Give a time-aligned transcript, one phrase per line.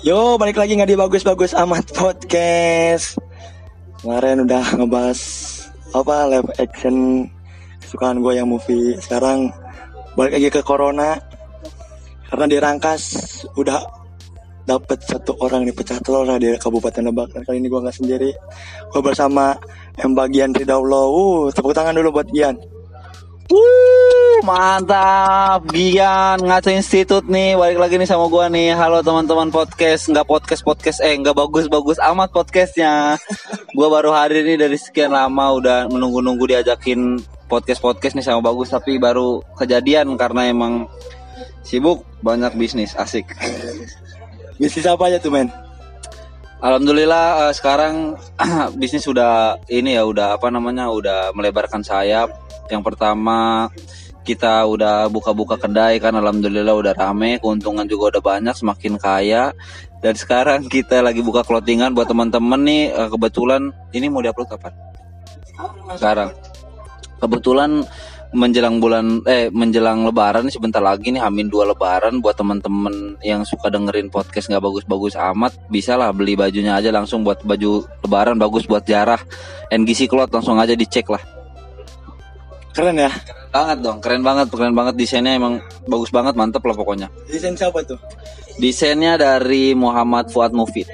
[0.00, 3.20] Yo, balik lagi nggak di bagus-bagus amat podcast.
[4.00, 5.20] Kemarin udah ngebahas
[5.92, 7.28] apa live action
[7.84, 8.96] kesukaan gue yang movie.
[9.04, 9.52] Sekarang
[10.16, 11.20] balik lagi ke corona
[12.32, 13.02] karena dirangkas
[13.52, 13.84] udah
[14.64, 17.36] dapat satu orang nih pecah telur di Kabupaten Lebak.
[17.36, 18.30] Dan kali ini gue nggak sendiri.
[18.88, 19.52] Gue bersama
[20.00, 21.04] M bagian Ridaulo.
[21.12, 22.56] Uh, tepuk tangan dulu buat Gian.
[23.48, 25.64] Wuh, mantap.
[25.72, 27.56] Gian Ngaco Institut nih.
[27.56, 28.76] Balik lagi nih sama gua nih.
[28.76, 30.04] Halo teman-teman podcast.
[30.12, 33.16] Nggak podcast-podcast Eh nggak bagus-bagus amat podcastnya.
[33.72, 35.56] Gua baru hadir nih dari sekian lama.
[35.56, 38.68] Udah menunggu-nunggu diajakin podcast-podcast nih sama Bagus.
[38.68, 40.84] Tapi baru kejadian Karena emang
[41.64, 42.92] sibuk Banyak bisnis.
[43.00, 43.32] Asik.
[44.60, 45.48] Bisnis apa aja tuh men?
[46.60, 48.12] Alhamdulillah eh, sekarang
[48.80, 52.47] bisnis sudah ini ya udah apa namanya udah melebarkan sayap.
[52.68, 53.68] Yang pertama
[54.28, 59.56] kita udah buka-buka kedai kan alhamdulillah udah rame, keuntungan juga udah banyak, semakin kaya.
[60.04, 64.72] Dan sekarang kita lagi buka clothingan buat teman-teman nih eh, kebetulan ini mau diupload kapan?
[65.96, 66.30] Sekarang.
[67.18, 67.82] Kebetulan
[68.28, 73.72] menjelang bulan eh menjelang lebaran sebentar lagi nih Hamin dua lebaran buat teman-teman yang suka
[73.72, 78.68] dengerin podcast nggak bagus-bagus amat bisa lah beli bajunya aja langsung buat baju lebaran bagus
[78.68, 79.16] buat jarah
[79.72, 81.24] NGC Cloth langsung aja dicek lah
[82.78, 83.10] Keren ya.
[83.50, 84.94] banget dong keren banget keren banget.
[84.94, 85.58] Desainnya emang
[85.90, 87.10] bagus banget mantep lah pokoknya.
[87.26, 87.98] Desain siapa tuh?
[88.58, 90.90] desainnya dari Muhammad Fuad Mufid.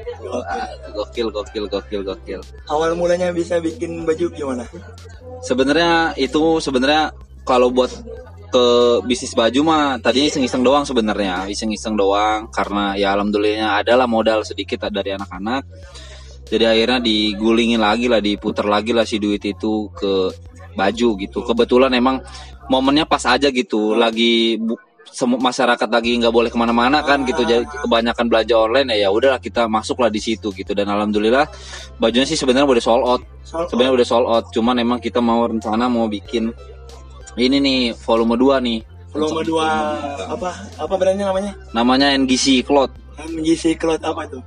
[0.95, 2.41] Gokil gokil gokil gokil.
[2.71, 4.65] Awal mulanya bisa bikin baju gimana?
[5.45, 7.13] sebenarnya itu sebenarnya
[7.45, 7.93] kalau buat
[8.49, 8.67] ke
[9.05, 11.51] bisnis baju mah tadinya iseng-iseng doang sebenarnya.
[11.51, 15.67] Iseng-iseng doang karena ya alhamdulillahnya adalah modal sedikit dari anak-anak.
[16.45, 20.31] Jadi akhirnya digulingin lagi lah diputar lagi lah si duit itu ke
[20.75, 21.39] baju gitu.
[21.43, 22.21] Kebetulan emang
[22.69, 23.95] momennya pas aja gitu.
[23.95, 27.43] Lagi bu- semu- masyarakat lagi nggak boleh ke mana-mana kan gitu.
[27.43, 30.75] Jadi kebanyakan belanja online ya ya udahlah kita masuklah di situ gitu.
[30.75, 31.47] Dan alhamdulillah
[31.97, 33.23] bajunya sih sebenarnya udah sold out.
[33.71, 34.45] Sebenarnya udah sold out.
[34.51, 36.51] Cuman emang kita mau rencana mau bikin
[37.35, 38.79] ini nih volume 2 nih.
[39.15, 39.63] Volume 2
[40.27, 41.53] apa apa brandnya namanya?
[41.71, 42.91] namanya NGC Cloth.
[43.15, 44.43] MGC Cloth apa tuh?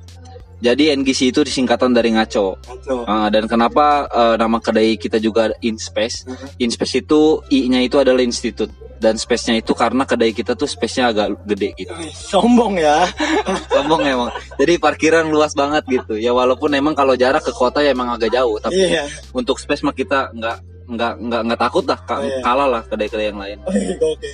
[0.58, 2.58] Jadi NGC itu disingkatan dari ngaco.
[2.60, 6.26] Atau Ah, dan kenapa eh, nama kedai kita juga InSpace?
[6.58, 8.68] InSpace itu I-nya itu adalah institut.
[8.98, 11.94] Dan space-nya itu karena kedai kita tuh space-nya agak gede gitu.
[12.10, 13.06] Sombong ya.
[13.70, 14.34] sombong emang.
[14.58, 16.18] Jadi parkiran luas banget gitu.
[16.18, 19.06] Ya walaupun emang kalau jarak ke kota ya emang agak jauh tapi Iya.
[19.32, 20.58] untuk space mah kita nggak
[20.88, 22.42] nggak nggak nggak takut lah Oh, iya.
[22.42, 23.58] kalah lah kedai-kedai yang lain.
[23.62, 24.34] Oke.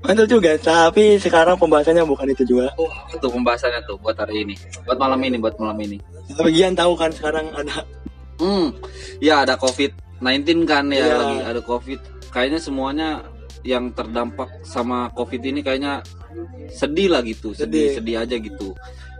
[0.00, 2.72] Mantul juga, tapi sekarang pembahasannya bukan itu juga.
[2.80, 4.56] Oh, itu pembahasannya tuh buat hari ini.
[4.88, 6.00] Buat malam ini, buat malam ini.
[6.40, 7.84] Bagian tahu kan sekarang ada
[8.40, 8.72] Hmm.
[9.20, 11.16] Ya ada COVID-19 kan ya Iya.
[11.20, 12.00] lagi ada COVID.
[12.32, 13.08] Kayaknya semuanya
[13.60, 16.00] yang terdampak sama COVID ini kayaknya
[16.72, 18.16] sedih lah gitu, sedih, Sedih.
[18.16, 18.72] sedih aja gitu.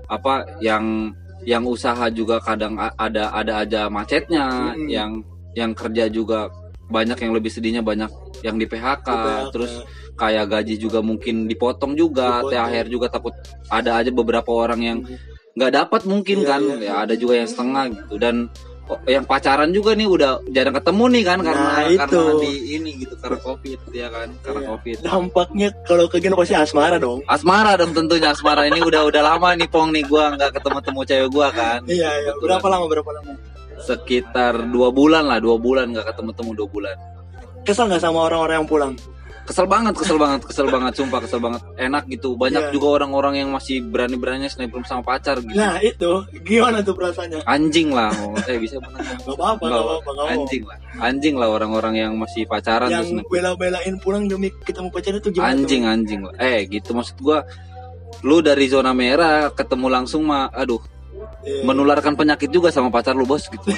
[0.09, 1.13] Apa yang
[1.45, 4.89] yang usaha juga kadang ada ada aja macetnya, Mm-mm.
[4.89, 5.11] yang
[5.53, 6.49] yang kerja juga
[6.91, 8.11] banyak yang lebih sedihnya banyak
[8.43, 9.51] yang di PHK, PHK.
[9.51, 9.73] terus
[10.15, 12.53] kayak gaji juga mungkin dipotong juga, Dipotong.
[12.53, 13.33] THR juga takut
[13.67, 14.99] ada aja beberapa orang yang
[15.51, 16.77] nggak dapat mungkin Iya, kan iya.
[16.81, 18.47] ya ada juga yang setengah gitu dan
[18.87, 22.23] oh, yang pacaran juga nih udah jarang ketemu nih kan karena Nah, karena itu.
[22.39, 24.69] di ini gitu karena covid ya kan karena Iya.
[24.69, 27.19] covid dampaknya kalau ke gini pasti asmara dong.
[27.27, 31.01] asmara dong tentunya asmara ini udah udah lama nih pong nih gua nggak ketemu temu
[31.05, 32.31] cewek gua kan Iya, iya.
[32.31, 33.33] Kebetulan Berapa lama berapa lama?
[33.83, 36.97] Sekitar dua bulan lah dua bulan nggak ketemu temu dua bulan
[37.61, 38.95] Kesel nggak sama orang-orang yang pulang?
[39.41, 42.71] kesel banget kesel banget kesel banget sumpah kesel banget enak gitu banyak Iya.
[42.71, 46.07] juga orang-orang yang masih berani beraninya snapgram sama pacar gitu Nah itu
[46.47, 47.43] gimana tuh perasaannya?
[47.43, 51.49] anjing lah oh, eh bisa bener Gak apa-apa, Nggak, gak apa-apa, anjing lah anjing lah
[51.51, 55.51] orang-orang yang masih pacaran Yang bela-belain pulang demi ketemu pacar itu gimana?
[55.51, 55.91] anjing tuh?
[55.91, 57.43] anjing lah eh gitu maksud gua
[58.23, 60.79] lu dari zona merah ketemu langsung mah aduh
[61.41, 61.65] Iya.
[61.65, 63.71] menularkan penyakit juga sama pacar lu bos gitu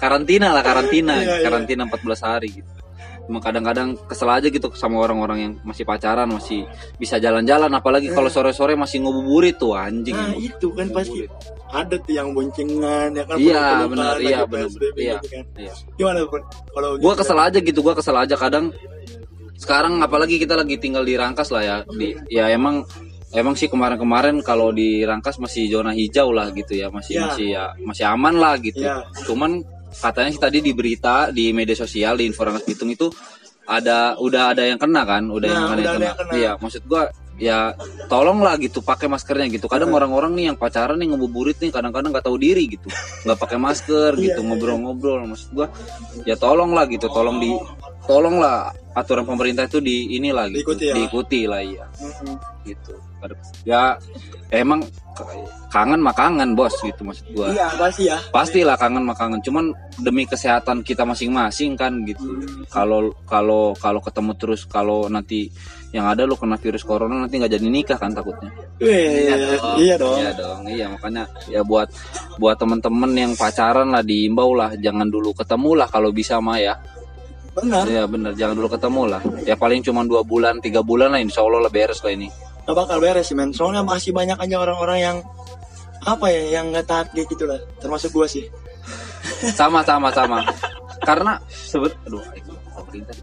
[0.00, 1.44] karantina lah karantina Iya, iya.
[1.44, 2.70] karantina 14 hari gitu
[3.30, 6.66] Cuma kadang-kadang kesel aja gitu sama orang-orang yang masih pacaran masih
[6.98, 10.50] bisa jalan-jalan apalagi kalau sore-sore masih ngububurit tuh anjing Nah emang.
[10.50, 11.30] itu kan pasti
[11.70, 14.66] ada tuh yang boncengan ya kan Iya, benar, iya, benar,
[14.98, 15.14] iya.
[15.22, 15.44] gitu kan.
[15.54, 15.72] Iya.
[15.94, 16.18] Gimana
[16.74, 17.20] kalau gua gitu?
[17.22, 18.74] kesel aja gitu gua kesel aja kadang
[19.54, 22.82] sekarang apalagi kita lagi tinggal di Rangkas lah ya di ya emang
[23.32, 27.24] emang sih kemarin-kemarin kalau di Rangkas masih zona hijau lah gitu ya masih Iya.
[27.24, 29.06] masih ya masih aman lah gitu Iya.
[29.24, 29.62] cuman
[29.92, 33.10] katanya sih tadi di berita di media sosial di info Rangkas Bitung itu
[33.64, 36.04] ada udah ada yang kena kan udah Nah, yang udah yang kena.
[36.04, 36.32] yang kena.
[36.32, 37.06] iya maksud gua
[37.36, 37.72] ya
[38.06, 42.22] tolonglah gitu pakai maskernya gitu kadang orang-orang nih yang pacaran nih ngebuburit nih kadang-kadang nggak
[42.22, 42.84] tahu diri gitu
[43.24, 45.72] nggak pakai masker Iya, gitu ngobrol-ngobrol maksud gua
[46.22, 47.48] ya tolonglah gitu tolong di
[48.04, 50.94] tolonglah aturan pemerintah itu di inilah gitu Diikuti ya.
[50.94, 52.34] diikuti lah Mm-mm.
[52.66, 52.92] gitu
[53.64, 53.98] ya
[54.50, 54.84] emang
[55.70, 57.54] kangen mah kangen bos gitu maksud gua.
[57.54, 58.18] Iya pasti ya.
[58.34, 59.70] pastilah kangen mah kangen cuman
[60.02, 62.26] demi kesehatan kita masing-masing kan gitu.
[62.66, 65.46] Kalau kalau kalau ketemu terus kalau nanti
[65.94, 68.50] yang ada lu kena virus corona nanti nggak jadi nikah kan takutnya.
[68.82, 69.30] Wih,
[69.78, 70.16] iya dong.
[70.18, 70.60] iya dong.
[70.66, 71.90] Iya makanya ya buat
[72.42, 76.74] buat temen-temen yang pacaran lah diimbau lah jangan dulu ketemu lah kalau bisa mah ya
[77.50, 77.82] Benar.
[77.84, 81.42] Iya bener jangan dulu ketemu lah ya paling cuma dua bulan tiga bulan lah insya
[81.42, 82.30] Allah lah beres lah ini
[82.60, 83.50] Gak bakal beres sih men.
[83.50, 85.16] Soalnya masih banyak aja orang-orang yang
[86.06, 87.58] apa ya yang nggak taat gitu lah.
[87.82, 88.46] Termasuk gua sih.
[89.58, 90.46] sama sama sama
[91.02, 92.22] karena sebet aduh
[92.76, 93.14] pemerintah.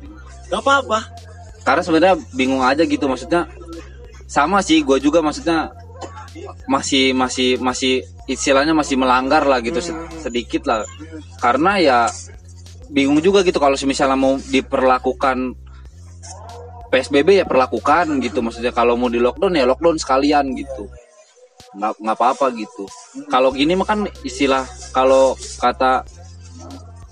[0.52, 1.00] Gak apa-apa.
[1.64, 3.44] karena sebenarnya bingung aja gitu maksudnya
[4.24, 5.72] sama sih gue juga maksudnya
[6.64, 7.94] masih masih masih
[8.24, 10.88] istilahnya masih melanggar lah gitu se- sedikit lah
[11.40, 12.00] karena ya
[12.92, 15.56] bingung juga gitu kalau misalnya mau diperlakukan
[16.88, 18.40] PSBB ya perlakukan gitu.
[18.40, 20.88] Maksudnya kalau mau di lockdown ya lockdown sekalian gitu.
[21.76, 22.88] Nggak nggak apa-apa gitu.
[23.28, 24.64] Kalau gini mah kan istilah
[24.96, 26.08] kalau kata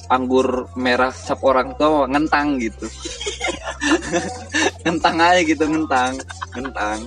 [0.07, 2.87] anggur merah cap orang tua ngentang gitu.
[4.85, 6.17] Ngentang aja gitu ngentang
[6.53, 6.99] ngentang.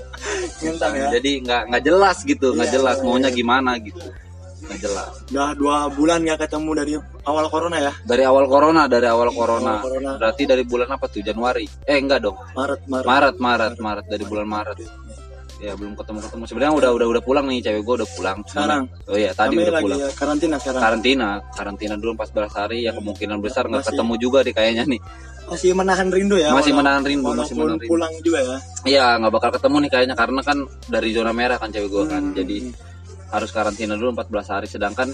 [0.63, 1.09] Ngentang ya.
[1.19, 3.39] jadi nggak nggak jelas gitu nggak Iya, jelas iya, maunya iya.
[3.39, 4.07] gimana gitu
[4.69, 6.93] nggak jelas Udah dua bulan nggak ketemu dari
[7.23, 7.93] awal corona ya.
[8.03, 10.11] dari awal corona dari awal corona Awal corona.
[10.17, 13.05] berarti dari bulan apa tuh Januari eh enggak dong Maret Maret.
[13.05, 14.79] Maret Maret Maret dari bulan Maret
[15.59, 18.87] ya belum ketemu ketemu sebenarnya udah udah udah pulang nih cewek gue udah pulang Sekarang?
[19.05, 20.81] oh iya tadi Kami udah lagi pulang ya, karantina sekarang.
[20.81, 25.03] karantina karantina dulu 14 hari ya kemungkinan besar nggak ketemu juga deh kayaknya nih
[25.49, 26.53] Masih menahan rindu ya.
[26.53, 27.89] Masih walau- menahan rindu, masih menahan rindu.
[27.89, 28.57] pulang juga ya.
[28.85, 32.21] Iya nggak bakal ketemu nih kayaknya karena kan dari zona merah kan cewek gue kan
[32.23, 32.37] Hmm.
[32.37, 32.57] jadi
[33.29, 35.09] harus karantina dulu 14 hari sedangkan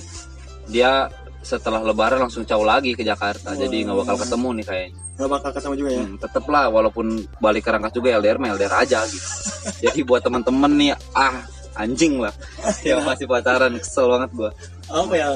[0.67, 5.31] dia setelah lebaran langsung jauh lagi ke Jakarta jadi nggak bakal ketemu nih kayaknya Gak
[5.31, 6.03] bakal ketemu juga ya.
[6.03, 7.07] hmm, tetep lah walaupun
[7.39, 9.29] balik ke Rangkas juga LDR mah LDR aja gitu
[9.87, 11.39] jadi buat temen-temen nih ah
[11.75, 12.35] anjing lah
[12.83, 14.51] yang masih pacaran kesel banget gua
[14.85, 15.29] Apa ya?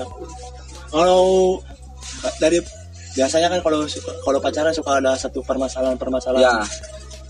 [0.88, 1.58] Kalau
[2.36, 2.58] dari
[3.12, 3.84] biasanya kan kalau
[4.22, 6.42] kalau pacaran suka ada satu permasalahan-permasalahan.
[6.42, 6.64] ya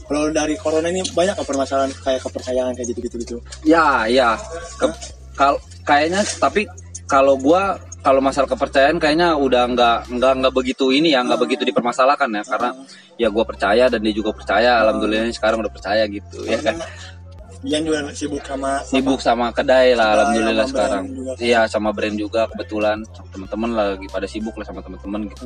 [0.03, 3.37] Kalau dari corona ini banyak permasalahan kayak kepercayaan kayak gitu-gitu gitu.
[3.63, 4.41] ya ya
[4.75, 4.97] Ke-
[5.39, 6.67] kal- kayaknya tapi
[7.07, 11.63] kalau gua kalau masalah kepercayaan kayaknya udah nggak nggak nggak begitu ini ya nggak begitu
[11.67, 12.43] dipermasalahkan ya.
[12.43, 12.71] Karena
[13.15, 14.83] ya gua percaya dan dia juga percaya.
[14.83, 16.77] Alhamdulillah sekarang udah percaya gitu ya kan
[17.67, 21.05] Ian juga sibuk sama sibuk sama kedai lah alhamdulillah sama sekarang.
[21.11, 21.33] juga.
[21.43, 23.03] iya sama brand juga kebetulan.
[23.11, 25.45] Sama teman-teman lagi pada sibuk lah sama teman-teman gitu.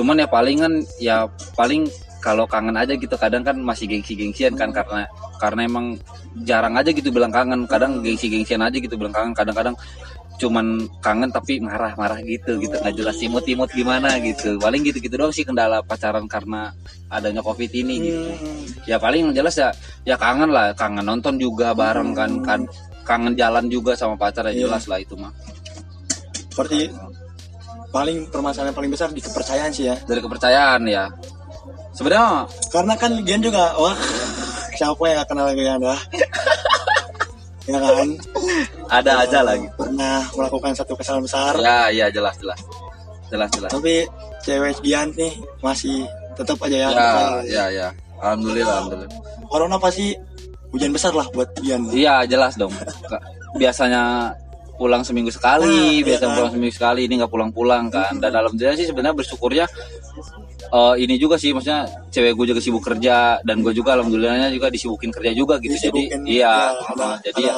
[0.00, 1.84] Cuman ya palingan ya paling
[2.22, 5.04] kalau kangen aja gitu kadang kan masih gengsi-gengsian kan karena
[5.42, 5.98] karena emang
[6.48, 7.68] jarang aja gitu bilang kangen.
[7.68, 9.36] Kadang gengsi-gengsian aja gitu bilang kangen.
[9.36, 9.76] Kadang-kadang
[10.40, 12.74] cuman kangen tapi marah-marah gitu gitu.
[12.74, 14.56] Nggak jelas imut-imut gimana gitu.
[14.58, 16.72] Paling gitu-gitu doang sih kendala pacaran karena
[17.12, 18.30] adanya covid ini gitu.
[18.32, 19.70] Hmm, ya paling yang jelas ya
[20.02, 20.72] ya kangen lah.
[20.74, 22.60] Kangen nonton juga bareng kan kan.
[23.02, 24.60] Kangen jalan juga sama pacar ya Iya.
[24.70, 25.34] jelas lah itu mah.
[26.54, 26.86] Seperti
[27.92, 29.96] paling permasalahan paling besar di kepercayaan sih ya.
[30.06, 31.10] dari kepercayaan ya.
[31.92, 33.92] Sebenarnya Karena kan Gian juga wah
[34.74, 36.00] siapa yang kenal Gian dah.
[37.68, 38.08] ya kan?
[38.90, 39.74] Ada aja lah gitu.
[39.78, 41.52] Pernah melakukan satu kesalahan besar.
[41.62, 42.60] Ya ya jelas jelas.
[43.30, 43.70] Jelas jelas.
[43.70, 44.04] Tapi
[44.42, 45.32] cewek Gian nih
[45.62, 46.04] masih
[46.34, 47.10] tetap aja ya, ya
[47.46, 47.88] ya ya.
[48.22, 49.10] Alhamdulillah alhamdulillah.
[49.48, 50.16] Corona pasti
[50.72, 52.72] hujan besar lah buat Gian iya jelas dong.
[53.56, 54.32] Biasanya
[54.80, 56.36] pulang seminggu sekali Ah, biasa iya kan.
[56.40, 58.18] pulang seminggu sekali ini nggak pulang-pulang kan.
[58.18, 59.64] Dan alhamdulillah sih sebenarnya bersyukurnya
[60.72, 64.68] eh, ini juga sih maksudnya cewek gue juga sibuk kerja dan gue juga alhamdulillahnya juga
[64.68, 65.72] disibukin kerja juga gitu.
[65.72, 67.56] Jadi Disibukin, iya ya, ada- jadi ya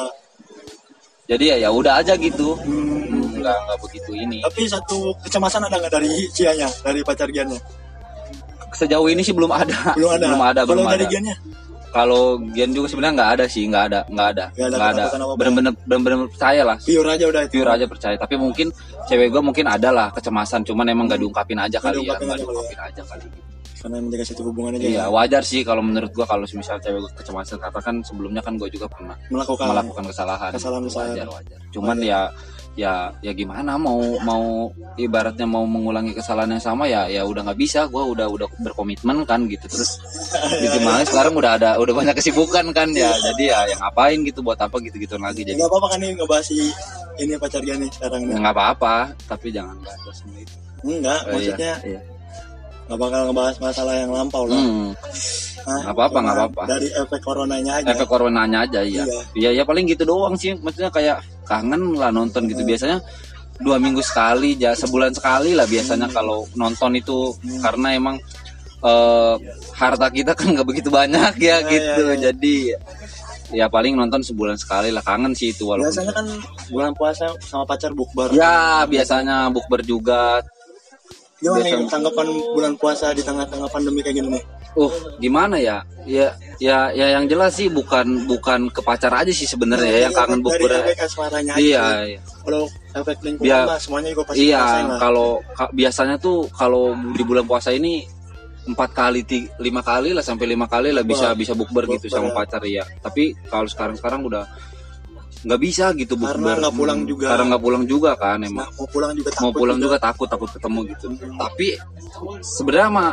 [1.25, 2.53] jadi ya ya udah aja gitu.
[2.61, 4.39] Hmm, nggak nggak begitu ini.
[4.43, 7.61] Tapi satu kecemasan ada nggak dari Cianya dari pacar Giannya?
[8.75, 9.95] Sejauh ini sih belum ada.
[9.95, 10.27] Belum ada.
[10.29, 11.13] Belum ada kalau belum dari ada.
[11.15, 11.37] Giannya
[11.95, 14.45] kalau Gian juga sebenarnya nggak ada sih nggak ada nggak ada.
[14.51, 15.05] Nggak ada nggak ada.
[15.39, 16.77] bener-bener bener-bener percaya lah.
[16.83, 17.53] Pure aja udah itu.
[17.55, 18.17] Pure aja percaya.
[18.19, 18.67] Tapi mungkin
[19.07, 22.27] cewek gue mungkin ada lah kecemasan cuman emang gak diungkapin aja Nggak kali ya diungkapin
[22.27, 22.51] nggak aja kali ya.
[22.51, 23.27] diungkapin aja kali.
[23.85, 25.13] Karena menjaga satu hubungan aja iya ya.
[25.13, 28.69] wajar sih kalau menurut gua kalau misal cewek gue kecemasan karena kan sebelumnya kan gue
[28.75, 29.67] juga pernah melakukan.
[29.71, 30.51] melakukan kesalahan.
[30.51, 31.59] Kesalahan wajar wajar.
[31.71, 32.21] Cuman ya
[32.75, 37.61] ya ya gimana mau mau ibaratnya mau mengulangi kesalahan yang sama ya ya udah nggak
[37.61, 37.87] bisa.
[37.87, 39.67] Gua udah udah berkomitmen kan gitu.
[39.71, 39.99] Terus
[40.61, 43.15] gitu makanya sekarang udah ada udah banyak kesibukan kan ya.
[43.15, 45.43] Jadi ya yang ngapain gitu buat apa gitu gitu lagi.
[45.47, 46.49] Jadi nggak apa-apa kan nih ngebahas
[47.15, 50.55] ini pacar Gian nih sekarang nggak apa-apa tapi jangan bahas semua itu.
[50.85, 52.01] Enggak Oh, iya, maksudnya iya.
[52.85, 54.93] Nggak bakal ngebahas masalah yang lampau lah Hmm.
[55.65, 55.81] Hah?
[55.81, 57.87] nggak apa-apa nggak apa-apa Dari efek coronanya aja.
[57.91, 59.21] efek coronanya aja iya Iya.
[59.35, 63.01] iya ya paling gitu doang sih maksudnya kayak kangen lah nonton gitu biasanya
[63.57, 68.17] dua minggu sekali ya sebulan sekali lah biasanya kalau nonton itu karena emang
[68.83, 69.35] eh,
[69.73, 72.21] harta kita kan nggak begitu banyak ya Iya, gitu iya, iya.
[72.27, 72.57] jadi
[73.55, 76.27] ya paling nonton sebulan sekali lah kangen sih itu walaupun Biasanya kan
[76.69, 78.35] bulan puasa sama pacar bukber.
[78.35, 80.43] ya biasanya bukber juga
[81.45, 84.43] Gimana nih tanggapan bulan puasa di tengah-tengah pandemi kayak gini nih?
[84.75, 85.85] Uh, gimana ya?
[86.09, 90.15] Ya, ya, ya yang jelas sih bukan bukan ke pacar aja sih sebenarnya ya, yang
[90.17, 90.73] kangen bukber.
[91.61, 91.85] Iya,
[92.17, 92.21] iya.
[92.45, 92.65] Kalau
[92.97, 94.99] efek lingkungan mah semuanya juga pasti Iya, lah.
[95.01, 98.05] kalau ka- biasanya tuh kalau di bulan puasa ini
[98.65, 99.21] empat kali,
[99.61, 102.35] lima kali lah sampai lima kali lah bisa Wah, bisa bukber gitu sama ya.
[102.35, 102.85] pacar ya.
[103.05, 104.49] Tapi kalau sekarang sekarang udah
[105.45, 106.57] nggak bisa gitu Karena bukber.
[106.59, 107.27] nggak pulang Hmm, juga.
[107.29, 108.65] Karena nggak pulang juga kan emang.
[108.65, 111.07] Nah, mau pulang juga takut Mau pulang juga takut takut ketemu gitu.
[111.35, 111.67] Tapi
[112.41, 113.11] sebenarnya mah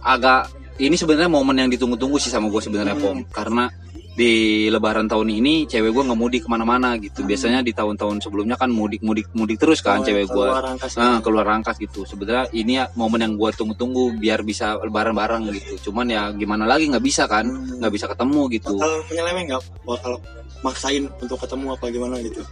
[0.00, 0.40] agak
[0.78, 3.02] ini sebenarnya momen yang ditunggu-tunggu sih sama gue sebenarnya Hmm.
[3.02, 3.66] pom karena
[4.10, 8.58] di lebaran tahun ini cewek gue nggak mudik ke mana-mana gitu biasanya di tahun-tahun sebelumnya
[8.58, 10.48] kan mudik mudik mudik terus kan Oh, cewek gue.
[10.96, 12.02] Nah, keluar rangkas gitu.
[12.02, 15.90] Sebenarnya ini ya momen yang gue tunggu-tunggu biar bisa lebaran bareng gitu.
[15.90, 17.78] Cuman ya gimana lagi nggak bisa kan, Hmm.
[17.78, 18.74] nggak bisa ketemu gitu.
[18.74, 19.62] Bakal penyeleweng nggak?
[19.82, 20.12] Bakal
[20.60, 22.42] maksain untuk ketemu apa gimana gitu?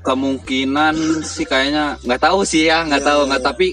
[0.00, 3.40] Kemungkinan sih kayaknya nggak tahu sih ya, nggak Iya, tahu iya, nggak.
[3.40, 3.48] iya.
[3.48, 3.66] Tapi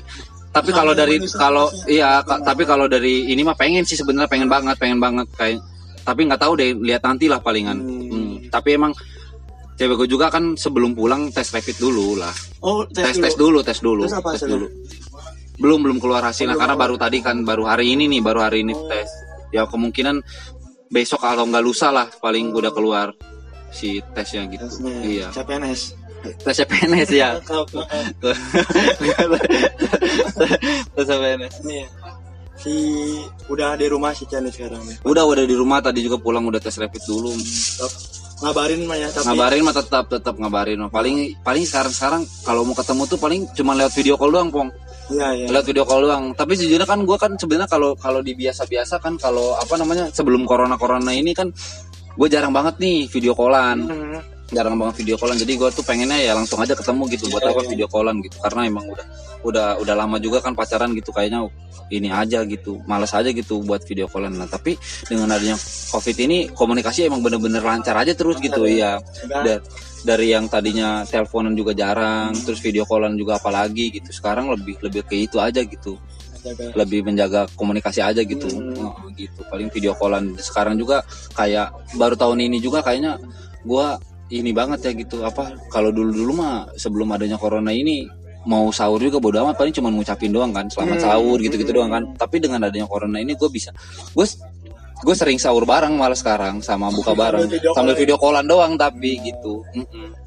[0.51, 4.27] tapi Sama kalau dari kalau iya, ka- tapi kalau dari ini mah pengen sih sebenarnya
[4.27, 5.59] pengen banget, pengen banget kayak.
[6.01, 7.77] Tapi nggak tahu deh, lihat nanti lah palingan.
[7.77, 8.09] Hmm.
[8.09, 8.91] Hmm, Tapi emang
[9.73, 12.31] cewek gue juga kan sebelum pulang tes rapid dulu lah.
[12.59, 14.67] Oh, tes tes dulu tes dulu Terus apa tes dulu
[15.57, 18.61] belum belum keluar hasilnya Oh, karena baru tadi kan baru hari ini nih baru hari
[18.61, 18.85] ini Oh.
[18.85, 19.05] tes
[19.49, 20.17] ya kemungkinan
[20.91, 23.15] besok kalau nggak lusa lah paling udah keluar
[23.71, 24.95] si tesnya gitu Tesnya.
[25.01, 25.81] iya CPNS.
[26.43, 27.29] tesnya PNS ya
[30.93, 31.87] tes PNS Iya.
[32.61, 32.73] Si
[33.49, 35.01] udah di rumah si Cani sekarang nih.
[35.01, 37.89] udah udah di rumah tadi juga pulang udah tes rapid dulu Tetap
[38.41, 40.89] ngabarin mah ya tapi ngabarin mah tetap tetap ngabarin mah.
[40.89, 44.69] paling paling sekarang sekarang kalau mau ketemu tuh paling cuma lewat video call doang pong
[45.11, 45.45] Iya iya.
[45.51, 46.31] Lihat video call doang.
[46.31, 50.47] Tapi sejujurnya kan gue kan sebenarnya kalau kalau di biasa-biasa kan kalau apa namanya sebelum
[50.47, 51.51] corona corona ini kan
[52.11, 54.19] gue jarang banget nih video callan, Hmm.
[54.51, 55.39] Jarang banget video callan.
[55.39, 57.31] Jadi gue tuh pengennya ya langsung aja ketemu gitu.
[57.31, 57.69] Buat Iya, apa iya.
[57.71, 58.35] video callan gitu?
[58.43, 59.05] Karena emang udah
[59.41, 61.47] udah udah lama juga kan pacaran gitu kayaknya
[61.91, 64.35] ini aja gitu, malas aja gitu buat video callan.
[64.35, 64.75] Nah tapi
[65.07, 65.55] dengan adanya
[65.91, 68.99] covid ini komunikasi emang bener-bener lancar aja terus gitu ya.
[69.27, 69.43] Udah.
[69.43, 69.63] Da-
[70.01, 74.09] dari yang tadinya teleponan juga jarang, terus video callan juga apalagi gitu.
[74.09, 75.93] Sekarang lebih lebih ke itu aja gitu
[76.41, 76.73] Jaga.
[76.73, 78.81] lebih menjaga komunikasi aja gitu Hmm.
[78.81, 81.05] Oh, gitu paling video callan sekarang juga
[81.37, 81.69] kayak
[82.01, 83.21] baru tahun ini juga kayaknya
[83.61, 84.01] gua
[84.31, 88.07] ini banget ya gitu apa kalau dulu dulu mah sebelum adanya corona ini
[88.41, 91.05] mau sahur juga bodo amat paling cuma ngucapin doang kan selamat Hmm.
[91.05, 93.69] sahur gitu gitu doang kan tapi dengan adanya corona ini gue bisa
[94.11, 94.25] gue
[95.01, 99.17] gue sering sahur bareng malah sekarang sama buka bareng video sambil video callan doang tapi
[99.19, 99.65] gitu.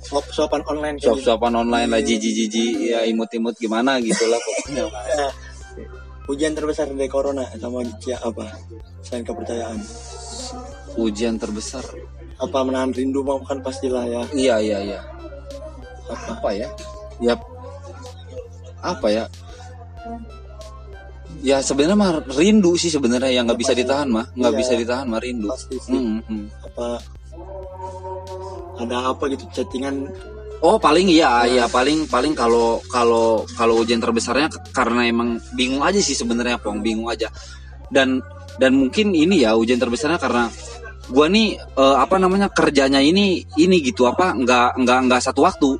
[0.00, 1.10] Swap swapan online gitu.
[1.10, 4.84] suap-suapan online lah jiji jiji ya imut-imut gimana gitu lah pokoknya
[5.16, 5.32] Eh,
[6.30, 8.48] Ujian terbesar dari corona sama Cia apa?
[9.00, 9.76] Selain kepercayaan.
[10.96, 11.82] ujian terbesar
[12.40, 14.22] Apa menahan rindu mau kan pastilah ya.
[14.34, 15.00] Iya iya iya.
[16.10, 16.38] Apa?
[16.38, 16.68] Apa ya?
[17.22, 17.34] Ya
[18.84, 19.24] apa ya?
[21.44, 24.60] Ya sebenarnya mah rindu sih sebenarnya yang nggak bisa ditahan mah, nggak Iya.
[24.60, 25.48] bisa ditahan mah rindu.
[25.48, 25.92] Pasti sih.
[25.92, 26.46] Hmm, hmm.
[26.72, 26.86] Apa
[28.74, 30.10] ada apa gitu chattingan
[30.64, 36.00] Oh paling iya, iya paling paling kalau kalau kalau ujian terbesarnya karena emang bingung aja
[36.00, 37.28] sih sebenarnya pong bingung aja
[37.92, 38.24] dan
[38.56, 40.48] dan mungkin ini ya ujian terbesarnya karena
[41.10, 45.76] gua nih eh, apa namanya kerjanya ini ini gitu apa nggak nggak nggak satu waktu.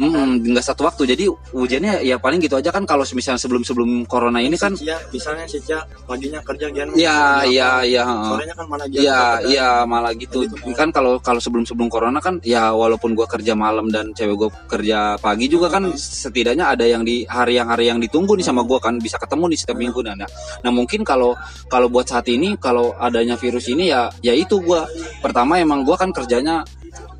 [0.00, 1.06] Mm-mm, nggak satu waktu.
[1.14, 4.98] Jadi ujiannya ya paling gitu aja kan kalau misalnya sebelum sebelum corona ini kan Cia,
[5.12, 5.78] misalnya si Cia
[6.08, 8.28] paginya kerja gian Iya iya iya heeh.
[8.32, 10.48] sorenya kan mana Iya, iya malah gitu.
[10.74, 15.20] Kan kalau kalau sebelum-sebelum corona kan ya walaupun gua kerja malam dan cewek gua kerja
[15.20, 18.80] pagi juga kan setidaknya ada yang di hari yang hari yang ditunggu nih sama gua
[18.80, 20.00] kan bisa ketemu nih setiap minggu.
[20.02, 20.14] Nah.
[20.14, 20.28] Nah,
[20.64, 21.36] nah mungkin kalau
[21.68, 24.88] kalau buat saat ini kalau adanya virus ini ya ya itu gua
[25.20, 26.64] pertama emang gua kan kerjanya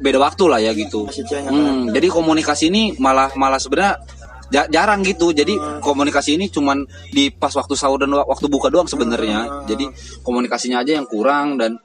[0.01, 1.07] beda waktu lah ya gitu.
[1.55, 4.01] Hmm, jadi komunikasi ini malah malah sebenarnya
[4.51, 5.31] ja- jarang gitu.
[5.31, 9.69] Jadi komunikasi ini cuman di pas waktu sahur dan wa- waktu buka doang sebenarnya.
[9.69, 9.87] Jadi
[10.23, 11.79] komunikasinya aja yang kurang dan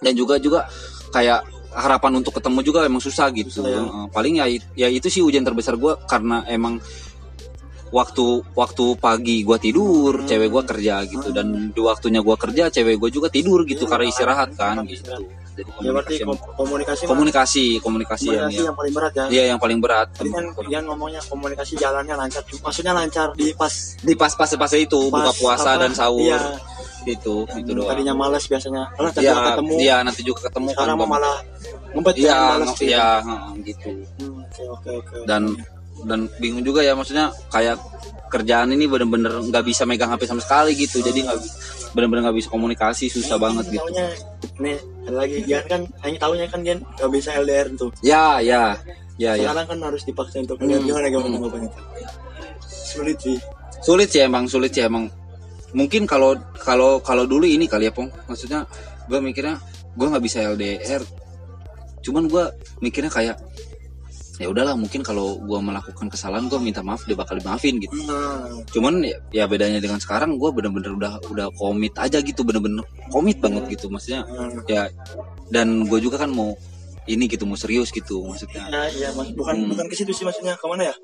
[0.00, 0.68] dan juga juga
[1.12, 1.42] kayak
[1.74, 3.50] harapan untuk ketemu juga emang susah gitu.
[3.62, 3.82] Susah, ya.
[4.14, 4.46] Paling ya
[4.78, 6.78] ya itu sih ujian terbesar gua karena emang
[7.94, 10.26] waktu waktu pagi gua tidur, Hmm.
[10.26, 13.90] cewek gua kerja gitu dan di waktunya gua kerja, cewek gua juga tidur gitu Iya,
[13.94, 15.14] karena istirahat kan gitu.
[15.54, 19.24] Jadi ya berarti komunikasi kom- komunikasi mah- komunikasi komunikasi yang komunikasi yang paling berat ya
[19.30, 20.08] Iya yang paling berat.
[20.10, 24.72] tadi kan Ian ngomongnya komunikasi jalannya lancar maksudnya lancar di pas Di pas pas pas
[24.74, 26.26] itu buka pas puasa apa, dan sahur.
[26.26, 26.58] iya,
[27.06, 31.10] itu itu doang tadinya malas biasanya tadi Iya, ketemu iya nanti juga ketemu sekarang Bang.
[31.12, 31.36] malah
[31.92, 32.86] ngumpet iya ya, malas sih.
[32.90, 35.42] iya heeh, gitu Hmm, oke oke oke dan
[36.04, 37.80] dan bingung juga ya maksudnya kayak
[38.30, 41.00] kerjaan ini bener-bener nggak bisa megang HP sama sekali gitu.
[41.00, 41.38] Jadi nggak
[41.94, 43.82] bener-bener nggak bisa komunikasi susah banget gitu.
[43.86, 44.06] Taunya
[44.60, 47.90] nih ada lagi Gian kan hanya tahunya kan Gian gak bisa LDR tuh.
[48.02, 48.74] Ya ya
[49.16, 49.50] ya ya.
[49.50, 50.86] Sekarang kan harus dipaksa untuk LDR Hmm.
[50.90, 51.70] gimana gimana Hmm.
[52.68, 53.38] sulit sih.
[53.82, 55.06] Sulit sih emang sulit sih emang.
[55.74, 58.10] Mungkin kalau kalau kalau dulu ini kali ya pong.
[58.26, 58.66] Maksudnya
[59.06, 59.60] gue mikirnya
[59.94, 61.02] gue nggak bisa LDR
[62.04, 62.44] cuman gue
[62.84, 63.36] mikirnya kayak
[64.34, 67.94] ya udahlah mungkin kalau gue melakukan kesalahan gue minta maaf dia bakal dimaafin gitu.
[68.06, 68.50] Nah.
[68.74, 72.82] Cuman ya, ya bedanya dengan sekarang gue bener-bener udah udah komit aja gitu bener-bener
[73.14, 73.86] komit banget gitu.
[73.86, 74.90] Maksudnya nah, ya
[75.54, 76.58] dan gue juga kan mau
[77.06, 78.66] ini gitu mau serius gitu maksudnya.
[78.72, 79.30] Nah iya mas.
[79.36, 79.70] Bukan Hmm.
[79.70, 80.58] bukan ke situ sih maksudnya.
[80.58, 80.94] Ke mana ya?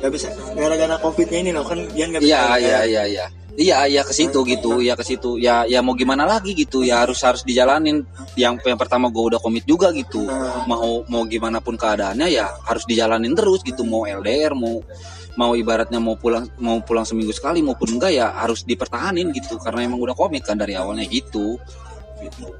[0.00, 2.58] Gak bisa gara-gara covidnya ini loh kan Gian gak bisa Iya LDR.
[2.62, 3.26] iya iya iya.
[3.54, 5.38] Iya iya ke situ gitu, ya ke situ.
[5.38, 6.82] Ya ya mau gimana lagi gitu.
[6.82, 8.02] Ya harus harus dijalanin.
[8.34, 10.26] Yang yang pertama gue udah komit juga gitu.
[10.66, 13.86] Mau mau gimana pun keadaannya ya harus dijalanin terus gitu.
[13.86, 14.82] Mau LDR mau
[15.34, 19.82] mau ibaratnya mau pulang mau pulang seminggu sekali maupun enggak ya harus dipertahanin gitu karena
[19.82, 21.58] emang udah komit kan dari awalnya gitu.
[22.22, 22.54] gitu.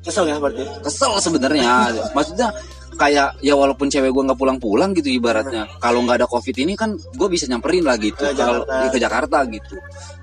[0.00, 1.92] kesel ya berarti Kesel sebenarnya.
[2.16, 2.48] Maksudnya
[2.98, 5.66] kayak ya walaupun cewek gue nggak pulang-pulang gitu ibaratnya.
[5.78, 9.44] Kalau nggak ada covid ini kan gue bisa nyamperin lah gitu Ke kalau ke Jakarta
[9.46, 9.76] gitu.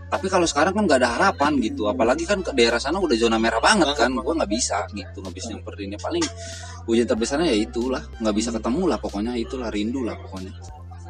[0.08, 3.36] Tapi kalau sekarang kan nggak ada harapan gitu apalagi kan ke daerah sana udah zona
[3.36, 5.96] merah banget kan gue nggak bisa gitu nggak bisa nyamperin.
[5.96, 6.26] Ya paling
[6.88, 10.56] ujian terbesarnya ya itulah nggak bisa ketemu lah pokoknya itulah rindu lah pokoknya.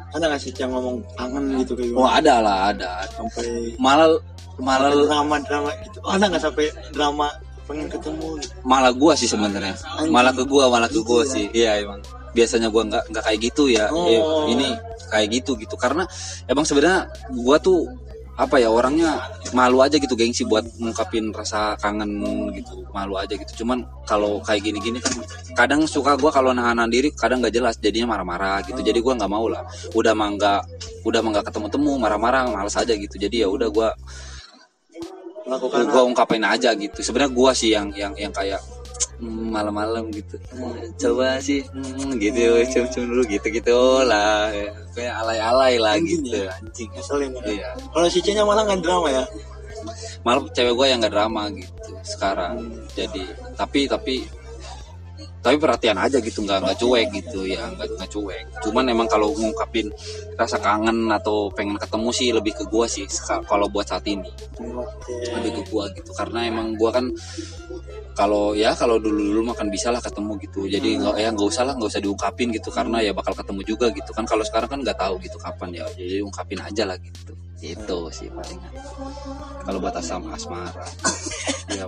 [0.08, 3.04] Ada gak sih yang ngomong kangen gitu kayak oh ada lah ada.
[3.12, 4.16] Sampai malah
[4.58, 5.98] malah drama drama gitu.
[6.02, 7.28] Oh, ada nggak sampai drama
[7.68, 8.26] pengen ketemu.
[8.40, 8.52] Gitu?
[8.64, 9.76] malah gua sih sebenarnya.
[10.08, 11.52] Malah ke gua malah ke gua sih.
[11.52, 12.00] Iya emang.
[12.32, 13.92] Biasanya gua nggak nggak kayak gitu ya.
[13.92, 14.08] Oh.
[14.08, 14.20] Eh,
[14.56, 14.68] ini
[15.12, 15.76] kayak gitu gitu.
[15.76, 16.08] Karena
[16.48, 17.84] emang sebenarnya gua tuh
[18.38, 19.18] apa ya orangnya
[19.50, 22.22] malu aja gitu gengsi buat ngungkapin rasa kangen
[22.56, 22.86] gitu.
[22.94, 23.64] Malu aja gitu.
[23.64, 25.12] Cuman kalau kayak gini-gini kan
[25.58, 27.74] kadang suka gua kalau nahan diri kadang nggak jelas.
[27.76, 28.80] Jadinya marah-marah gitu.
[28.80, 29.66] Jadi gua nggak mau lah.
[29.92, 30.60] Udah mah nggak
[31.04, 33.18] udah mah nggak ketemu temu marah-marah males aja gitu.
[33.18, 33.90] Jadi ya udah gua
[35.48, 37.00] melakukan gua ungkapin aja gitu.
[37.00, 38.60] Sebenarnya gua sih yang yang yang kayak
[39.18, 40.36] hmm, malam-malam gitu.
[41.00, 41.64] Coba sih.
[41.72, 44.52] Hmm, gitu cium-cium dulu gitu gitu lah
[44.92, 46.42] kayak alay-alay lah Anjing gitu.
[46.42, 46.50] ya?
[46.58, 47.42] anjing ngeselin ya.
[47.48, 47.68] iya.
[47.94, 49.24] Kalau si C-nya malah nggak drama ya?
[50.26, 52.82] Malah cewek gua yang gak drama gitu sekarang.
[52.98, 53.22] Jadi
[53.54, 54.14] tapi tapi
[55.38, 58.44] tapi perhatian aja gitu nggak nggak cuek gitu ya nggak nggak cuek.
[58.66, 59.88] Cuman emang kalau ngungkapin
[60.34, 63.06] rasa kangen atau pengen ketemu sih lebih ke gua sih
[63.46, 64.28] kalau buat saat ini.
[65.34, 67.08] Lebih ke gua gitu karena emang gua kan
[68.18, 70.66] kalau ya kalau dulu dulu makan bisa lah ketemu gitu.
[70.66, 73.86] Jadi nggak ya nggak usah lah nggak usah diungkapin gitu karena ya bakal ketemu juga
[73.94, 74.10] gitu.
[74.10, 75.86] Kan kalau sekarang kan nggak tahu gitu kapan ya.
[75.94, 78.70] Jadi ungkapin aja lah gitu itu sih palingan
[79.66, 80.72] kalau buat asam asmara.
[81.68, 81.84] Ya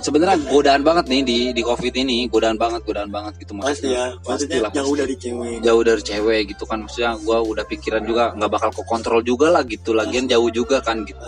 [0.00, 2.24] sebenarnya godaan banget nih di di covid ini.
[2.32, 4.16] Godaan banget godaan banget gitu pasti ya.
[4.24, 5.00] Maksudnya Pastilah, jauh pasti.
[5.04, 5.56] dari cewek.
[5.60, 6.78] Jauh dari cewek gitu kan.
[6.88, 9.92] Maksudnya gua udah pikiran juga nggak bakal ke kontrol juga lah gitu.
[9.92, 11.20] Lagian jauh juga kan gitu.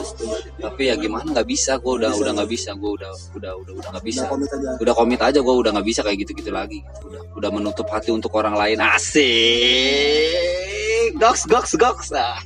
[0.56, 1.36] Tapi ya gimana?
[1.36, 1.76] Nggak bisa.
[1.84, 2.36] Gua udah Bisa, udah ya?
[2.40, 2.70] nggak bisa.
[2.80, 4.24] Gua udah udah udah udah nggak bisa.
[4.80, 5.38] Udah komit aja.
[5.44, 6.80] Gua udah nggak bisa kayak gitu gitu lagi.
[7.04, 8.80] Udah udah menutup hati untuk orang lain.
[8.80, 9.28] Asik
[11.18, 12.08] goks goks goks.
[12.14, 12.38] Ah.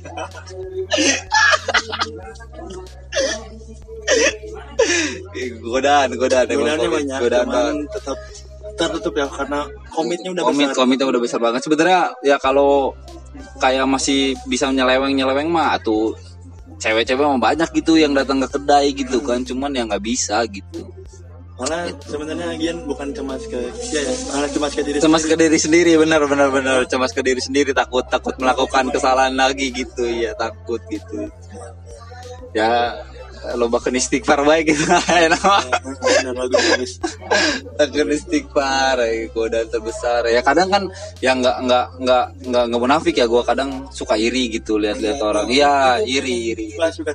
[5.61, 6.89] godaan godaan komit.
[6.89, 7.75] banyak godaan banget.
[7.93, 8.17] tetap
[8.77, 10.77] tertutup ya karena komitnya udah komit besar.
[10.77, 11.61] komitnya udah besar banget.
[11.65, 12.93] Sebenarnya ya kalau
[13.61, 16.13] kayak masih bisa nyeleweng nyeleweng mah tuh
[16.77, 19.41] cewek-cewek mah banyak gitu yang datang ke kedai gitu kan.
[19.45, 20.96] Cuman ya nggak bisa gitu
[21.57, 23.57] malah sebenarnya Gian bukan cemas ke
[23.89, 26.85] dia ya malah cemas ke diri cemas ke diri sendiri benar benar benar.
[26.85, 30.05] Cemas ke diri sendiri takut takut melakukan kesalahan lagi gitu.
[30.05, 31.33] Ya takut gitu.
[32.53, 32.93] Ya
[33.55, 34.83] lomba ke istighfar baik gitu.
[34.91, 35.41] Enak
[36.35, 36.93] bagus bagus
[37.77, 40.27] Takut istighfar ya, godaan terbesar.
[40.27, 40.83] Ya kadang kan
[41.23, 43.29] ya nggak nggak nggak nggak nggak munafik ya.
[43.29, 45.45] Gue kadang suka iri gitu lihat-lihat orang.
[45.47, 46.01] iya.
[46.01, 46.67] Iri iri.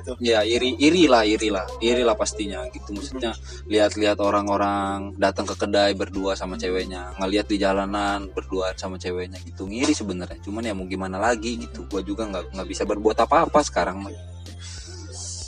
[0.03, 0.17] Tuh.
[0.23, 1.67] Ya iri iri lah iri lah.
[1.83, 2.95] Iri lah pastinya gitu.
[2.95, 3.35] Maksudnya
[3.67, 7.13] lihat-lihat orang-orang datang ke kedai berdua sama ceweknya.
[7.19, 9.67] Ngelihat di jalanan berdua sama ceweknya gitu.
[9.67, 10.39] Ngiri sebenarnya.
[10.41, 11.85] Cuman ya mau gimana lagi gitu.
[11.91, 14.07] Gua juga nggak nggak bisa berbuat apa-apa sekarang.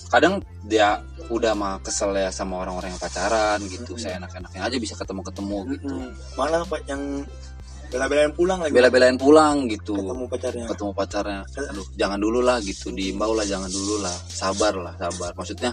[0.10, 4.94] Kadang dia udah mah kesel ya sama orang-orang yang pacaran gitu saya enak-enaknya aja bisa
[4.98, 5.96] ketemu-ketemu gitu.
[6.38, 7.26] Malah pak yang
[7.90, 8.74] bela-belain pulang lagi.
[8.74, 9.96] Bela-belain pulang gitu.
[9.98, 10.66] Ketemu pacarnya.
[10.70, 11.42] Ketemu pacarnya.
[11.74, 14.16] Aduh jangan dulu lah gitu diimbau lah jangan dulu lah.
[14.30, 15.32] Sabar lah sabar.
[15.34, 15.72] Maksudnya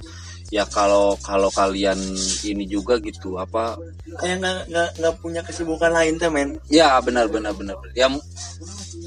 [0.53, 1.97] ya kalau kalau kalian
[2.45, 3.81] ini juga gitu apa?
[4.21, 6.61] Kayak nggak nggak nggak punya kesibukan lain tuh men?
[6.69, 7.81] Ya benar benar benar.
[7.97, 8.13] Ya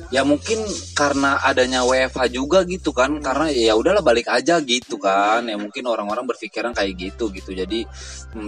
[0.10, 0.66] ya mungkin
[0.98, 5.46] karena adanya WFH juga gitu kan karena ya udahlah balik aja gitu kan.
[5.46, 7.54] Ya mungkin orang-orang berpikiran kayak gitu gitu.
[7.54, 7.86] Jadi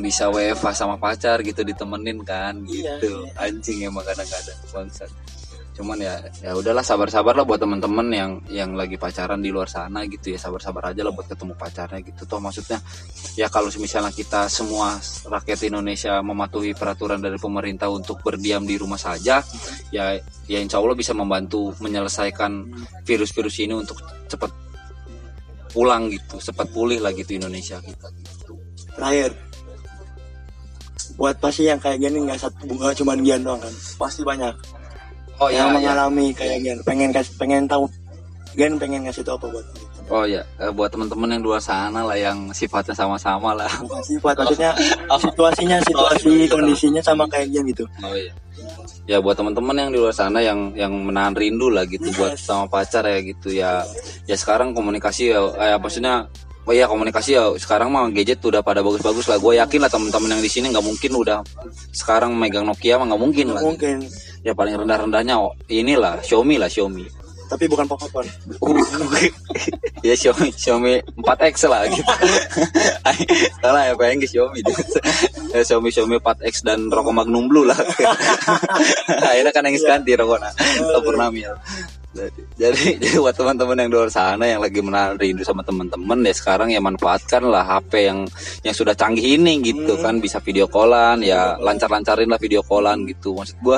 [0.01, 3.29] bisa WFH sama pacar gitu ditemenin kan Iya, gitu.
[3.37, 5.11] anjing emang kadang-kadang bangsat
[5.77, 10.01] cuman ya ya udahlah sabar-sabar lah buat temen-temen yang yang lagi pacaran di luar sana
[10.09, 10.41] gitu ya.
[10.41, 12.25] Sabar-sabar aja lah buat ketemu pacarnya gitu.
[12.25, 12.81] Toh maksudnya
[13.37, 14.97] ya kalau misalnya kita semua
[15.29, 19.45] rakyat Indonesia mematuhi peraturan dari pemerintah untuk berdiam di rumah saja
[19.93, 20.17] ya
[20.49, 22.73] ya insya Allah bisa membantu menyelesaikan
[23.05, 24.49] virus-virus ini untuk cepat
[25.69, 28.57] pulang gitu cepat pulih lah gitu Indonesia kita gitu.
[28.97, 29.31] Terakhir.
[31.17, 33.73] Buat pasti yang kayak gini nggak satu bunga cuman Gian doang kan?
[33.97, 34.53] Pasti banyak
[35.37, 35.75] oh yang ya, ya.
[35.75, 37.85] mengalami kayak Gian pengen kasih pengen tahu
[38.57, 39.65] Gian pengen ngasih tahu apa buat
[40.07, 44.01] oh ya Eh, buat teman-teman yang di luar sana lah yang sifatnya sama-sama lah bukan
[44.01, 44.71] sifat maksudnya
[45.21, 48.33] situasinya situasi kondisinya sama kayak Gian gitu Oh iya.
[49.07, 52.67] Ya buat teman-teman yang di luar sana yang yang menahan rindu lah gitu buat sama
[52.67, 53.85] pacar ya gitu ya.
[54.27, 56.27] Ya sekarang komunikasi ya eh, maksudnya
[56.67, 59.39] Oh iya komunikasi ya sekarang mah gadget udah pada bagus-bagus lah.
[59.39, 61.39] Gue yakin lah teman-teman yang di sini nggak mungkin udah
[61.95, 63.63] sekarang megang Nokia mah nggak mungkin lah.
[63.63, 64.03] mungkin
[64.43, 67.07] Ya paling rendah-rendahnya oh, inilah Xiaomi lah Xiaomi.
[67.47, 68.27] tapi bukan Pokemon
[70.07, 72.03] ya Xiaomi Xiaomi 4X lah gitu.
[73.63, 74.59] Salah ya pengen ke Xiaomi.
[75.55, 77.79] ya, Xiaomi Xiaomi 4X dan rokok Magnum Blue lah.
[79.23, 80.51] Akhirnya kan yang ganti rokoknya.
[80.99, 81.55] Purnamil.
[82.17, 86.25] Jadi, jadi jadi buat teman-teman yang di luar sana yang lagi menahan rindu sama teman-teman
[86.25, 88.19] ya sekarang ya manfaatkan lah HP yang
[88.65, 90.17] yang sudah canggih ini gitu kan.
[90.17, 93.37] Bisa video callan ya lancar-lancarin lah video callan gitu.
[93.37, 93.77] Maksud gua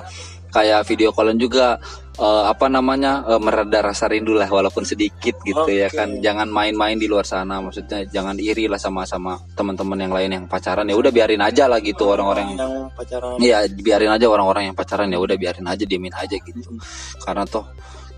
[0.50, 1.78] kayak video callan juga
[2.16, 6.00] eh, apa namanya eh, mereda rasa rindu lah walaupun sedikit gitu ya Oke.
[6.00, 6.10] kan.
[6.24, 10.88] Jangan main-main di luar sana maksudnya jangan iri lah sama-sama teman-teman yang lain yang pacaran.
[10.88, 13.36] Ya udah biarin aja lah gitu orang-orang yang yang pacaran.
[13.44, 16.72] Iya, biarin aja orang-orang yang pacaran ya udah biarin aja diemin aja gitu.
[17.20, 17.68] Karena toh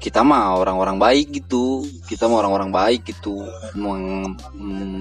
[0.01, 1.85] kita mah orang-orang baik gitu.
[2.09, 3.37] Kita mah orang-orang baik gitu.
[3.77, 4.33] Meng-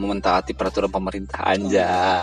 [0.04, 2.20] mentaati peraturan pemerintah aja.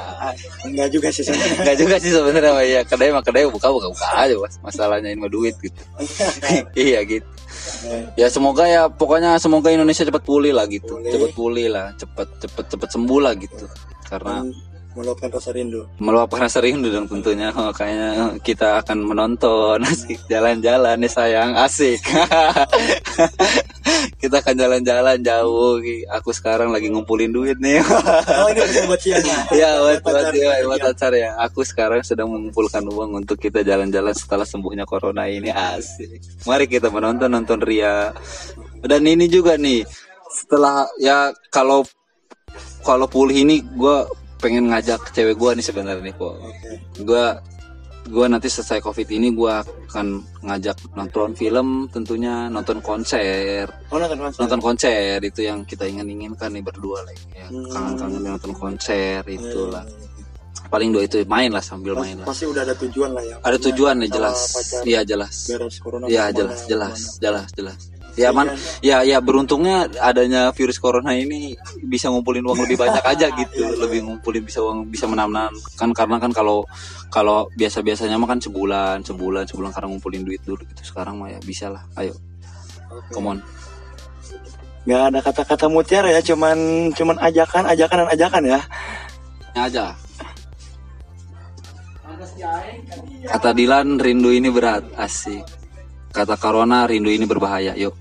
[0.61, 4.07] Enggak juga sih sebenarnya Enggak juga sih sebenarnya ya kedai mah kedai buka buka buka
[4.13, 5.81] aja mas masalahnya ini mah duit gitu
[6.77, 7.25] iya gitu
[8.19, 11.11] ya semoga ya pokoknya semoga Indonesia cepat pulih lah gitu Pulih.
[11.15, 13.65] cepat pulih lah cepat cepat cepat sembuh lah gitu
[14.07, 14.43] karena
[14.97, 15.86] meluapkan rasa rindu.
[16.01, 17.53] Meluapkan rasa rindu dong tentunya.
[17.53, 19.86] Oh, kayaknya kita akan menonton.
[19.93, 21.53] Asik jalan-jalan nih sayang.
[21.53, 22.01] Asik.
[24.17, 25.79] Kita akan jalan-jalan jauh.
[26.19, 27.79] Aku sekarang lagi ngumpulin duit nih.
[27.86, 29.39] Oh ini buat siang ya?
[29.62, 31.38] Ya buat buat buat pacar ya.
[31.45, 35.53] Aku sekarang sedang mengumpulkan uang untuk kita jalan-jalan setelah sembuhnya corona ini.
[35.53, 36.43] Asik.
[36.49, 38.12] Mari kita menonton nonton Ria.
[38.83, 39.86] Dan ini juga nih
[40.27, 41.88] setelah ya kalau
[42.83, 43.97] kalau pulih ini gue
[44.38, 46.36] pengen ngajak cewek gue nih sebenarnya nih kok
[47.02, 47.26] gue
[48.08, 49.54] gue nanti selesai covid ini gue
[49.91, 53.67] akan ngajak nonton film tentunya nonton konser.
[53.91, 54.39] Oh nonton konser.
[54.39, 57.47] Nonton konser itu yang kita ingin inginkan nih berdua lah ya.
[57.52, 57.67] Hmm.
[57.67, 59.84] kangen-kangen nonton konser Iya, itulah.
[59.84, 62.02] iya, paling dua itu main lah sambil iya.
[62.04, 62.28] main lah.
[62.28, 63.36] pasti udah ada tujuan lah ya?
[63.43, 64.39] Ada tujuan nih jelas.
[64.88, 65.36] iya jelas.
[65.52, 67.80] beres corona iya jelas jelas jelas jelas
[68.17, 68.49] ya man
[68.82, 71.53] ya ya beruntungnya adanya virus corona ini
[71.86, 73.63] bisa ngumpulin uang lebih banyak aja gitu.
[73.77, 76.65] Lebih ngumpulin bisa uang bisa menang kan karena kan kalau
[77.13, 80.82] kalau biasa biasanya mah kan sebulan sebulan sebulan karena ngumpulin duit dulu gitu.
[80.82, 81.86] Sekarang mah ya bisa lah.
[81.93, 82.17] Ayo.
[82.89, 83.13] Oke.
[83.13, 83.39] come on.
[84.89, 88.60] Nggak ada kata-kata mutiara ya cuman cuman ajakan ajakan dan ajakan ya.
[89.53, 89.86] Aja.
[93.27, 94.86] Kata Dilan rindu ini berat.
[94.97, 95.66] Asik
[96.17, 97.77] kata Corona rindu ini berbahaya.
[97.77, 97.93] Yuk.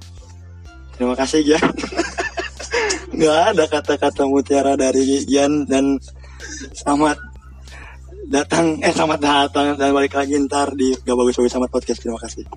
[0.96, 1.61] Terima kasih Gian
[3.16, 6.00] nggak ada kata-kata mutiara dari Gian dan
[6.72, 7.20] selamat
[8.33, 9.66] datang eh selamat datang.
[9.76, 12.00] Dan balik lagi ntar di gak bagus bagus selamat podcast.
[12.00, 12.48] Terima kasih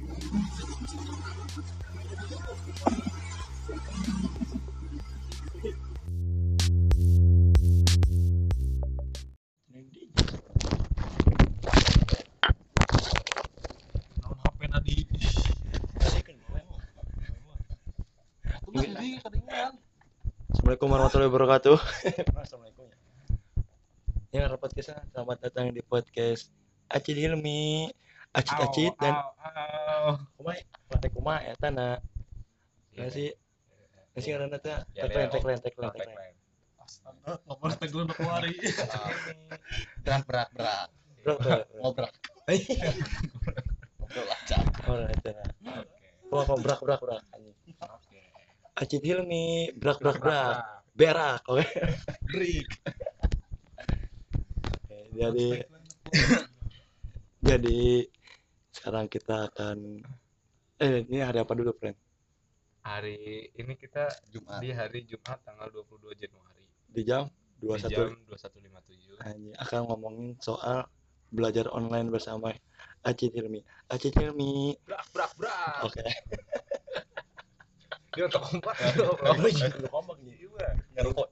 [21.50, 21.82] wabarakatuh.
[22.46, 22.86] Assalamualaikum.
[24.30, 25.02] Ya, ada podcastnya.
[25.10, 26.54] Selamat datang di podcast
[26.94, 27.90] Acid Hilmi,
[28.38, 29.18] Acid Acid dan
[30.38, 30.62] Kumai,
[31.10, 32.06] Kumai ya tanah.
[32.94, 33.34] Nasi,
[34.14, 36.38] nasi ngarana teh tagline tagline tagline tagline.
[36.86, 38.54] Astaga, ngomong teguh untuk hari.
[40.06, 40.88] berak berak berak
[41.26, 41.82] Bro, bro, bro.
[41.82, 42.14] ngobrak
[43.98, 45.32] ngobrol aja Oh, itu.
[46.30, 47.24] Oh, kok brak brak brak.
[48.78, 50.79] Acid Hilmi, brak brak brak.
[51.00, 51.64] Berak, oke.
[52.28, 52.68] Break.
[55.16, 55.48] Jadi
[57.40, 57.80] jadi
[58.76, 60.04] sekarang kita akan
[60.80, 61.96] eh ini hari apa dulu, friend?
[62.90, 64.60] hari ini kita Jumat.
[64.64, 70.30] di hari Jumat tanggal 22 Januari Di jam di 21 jam 21.57 Anjing, akan ngomongin
[70.40, 70.88] soal
[71.30, 72.50] belajar online bersama
[73.06, 73.62] Acit Hilmi.
[73.92, 74.74] Acit Hilmi.
[74.88, 76.02] brak brak brak Oke.
[78.16, 78.76] Dia untuk kompak
[79.90, 80.36] kompak nih.
[80.98, 81.28] Ngerokok.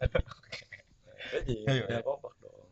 [1.48, 2.70] Iya, ya kompak dong.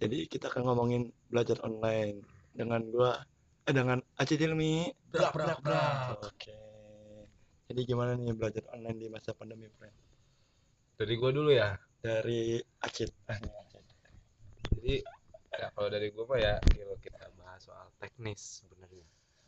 [0.00, 2.22] Jadi kita akan ngomongin belajar online
[2.54, 3.20] dengan gua
[3.64, 4.92] eh dengan Acit Hilmi.
[5.10, 6.54] brak brak brak Oke.
[7.68, 9.94] Jadi gimana nih belajar online di masa pandemi, friend?
[10.94, 13.10] dari gua dulu ya Dari Acit.
[14.78, 15.02] jadi
[15.58, 19.02] ya kalau dari gua mah ya yuk kita bahas soal teknis sebenarnya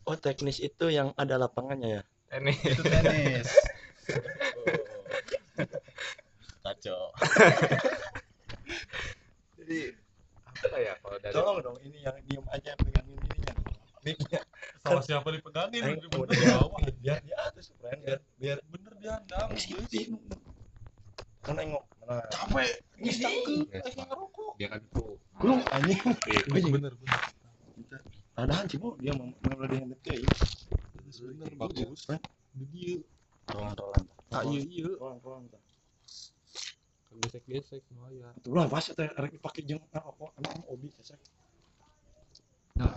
[0.06, 2.02] Oh, teknis itu yang ada lapangannya ya?
[2.30, 3.48] Teknis Itu tenis.
[6.62, 7.02] Kacau.
[9.60, 9.78] jadi
[10.56, 13.54] apa ya kalau dari Tolong dong, ini yang diem aja pegangin ininya.
[14.02, 14.40] Mic-nya.
[14.82, 15.82] Sama siapa dipegangin?
[15.82, 16.80] Bener udah di bawah.
[17.02, 18.00] biar di atas, friend.
[18.02, 19.48] Biar biar Bener dia ndam.
[21.46, 21.84] kan nengok.
[22.06, 22.82] Nah, Capek.
[22.98, 24.06] Ini Lagi Pak.
[24.10, 24.50] ngerokok.
[24.58, 25.04] dia kan itu
[25.38, 26.00] belum anjing.
[26.26, 26.92] Iya, Bener bener.
[28.36, 28.98] Adahan sih, Bu.
[28.98, 30.22] Dia mau mau dia yang.
[31.20, 32.24] Bener Bagus, friend.
[32.72, 33.00] Dia.
[33.48, 34.04] Rolan-rolan.
[34.34, 34.90] Ah iya iya.
[34.98, 35.44] Tolong, tolong.
[37.16, 37.80] gesek gesek
[38.12, 40.26] ya Tuh lah, pas teh rek pakai jeung apa?
[40.36, 41.16] Emang obi kesek.
[42.76, 42.92] nah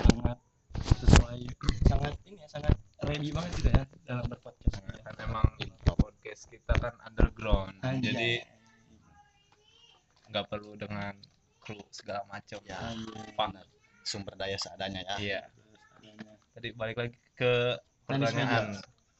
[0.00, 0.38] sangat
[0.96, 1.44] sesuai
[1.84, 2.72] sangat ini ya sangat
[3.04, 4.96] ready banget gitu ya dalam berpodcast ya.
[5.04, 5.44] kan emang
[5.84, 8.00] podcast kita kan underground Anjay.
[8.00, 8.32] jadi
[10.32, 11.12] nggak perlu dengan
[11.68, 12.80] kru segala macam Ya,
[13.36, 13.68] benar.
[14.08, 15.16] Sumber daya seadanya ya.
[15.20, 15.40] iya.
[16.56, 17.76] Tadi balik lagi ke
[18.08, 18.72] pertanyaan.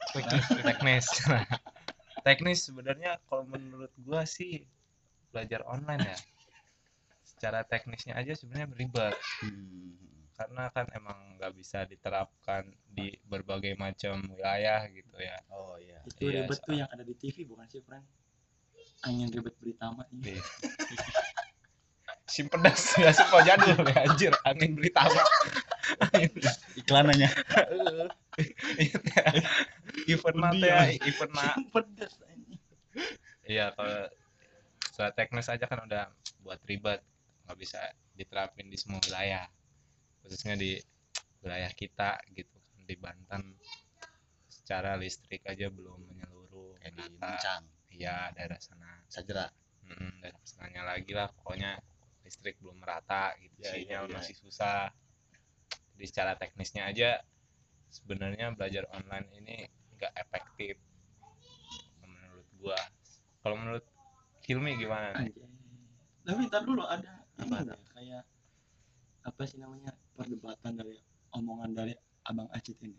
[0.09, 1.05] teknis teknis.
[2.25, 4.65] Teknis sebenarnya kalau menurut gua sih
[5.29, 6.17] belajar online ya.
[7.23, 9.13] Secara teknisnya aja sebenarnya ribet
[9.45, 9.95] Hmm.
[10.35, 15.37] karena kan emang nggak bisa diterapkan di berbagai macam wilayah gitu ya.
[15.53, 15.99] Oh iya.
[16.03, 18.03] Itu Iya, ribet tuh yang ada di TV bukan sih, friend?
[19.07, 20.07] Angin ribet berita mah
[22.29, 25.25] si pedas ya suka jadul ya anjir angin beli tawa
[26.79, 27.25] Iklanannya.
[30.13, 32.13] event nate ya event na pedas
[33.49, 34.05] iya kalau
[34.99, 36.11] soal teknis aja kan udah
[36.43, 36.99] buat ribet.
[37.47, 37.79] Nggak bisa
[38.19, 39.47] diterapin di semua wilayah.
[40.19, 40.75] Khususnya di
[41.39, 43.43] wilayah kita gitu kan di Banten.
[44.51, 47.03] Secara listrik aja belum menyeluruh Kayak di.
[47.15, 47.63] Mencang.
[47.95, 48.99] iya daerah sana.
[49.07, 49.47] Sajera.
[49.87, 51.79] Mm, daerah sananya lagi lah pokoknya
[52.29, 54.15] listrik belum merata gitu Iya, sinyal iya, iya.
[54.21, 54.93] masih susah
[55.97, 57.17] jadi secara teknisnya aja
[57.89, 59.57] sebenarnya belajar online ini
[59.97, 60.77] nggak efektif
[62.05, 62.77] menurut gua
[63.41, 63.81] kalau menurut
[64.49, 65.29] Hilmi gimana nih?
[66.25, 67.61] Tapi ntar dulu ada Apa?
[67.61, 68.23] enggak kayak
[69.21, 70.97] apa sih namanya perdebatan dari
[71.37, 71.93] omongan dari
[72.25, 72.97] Abang Acit ini.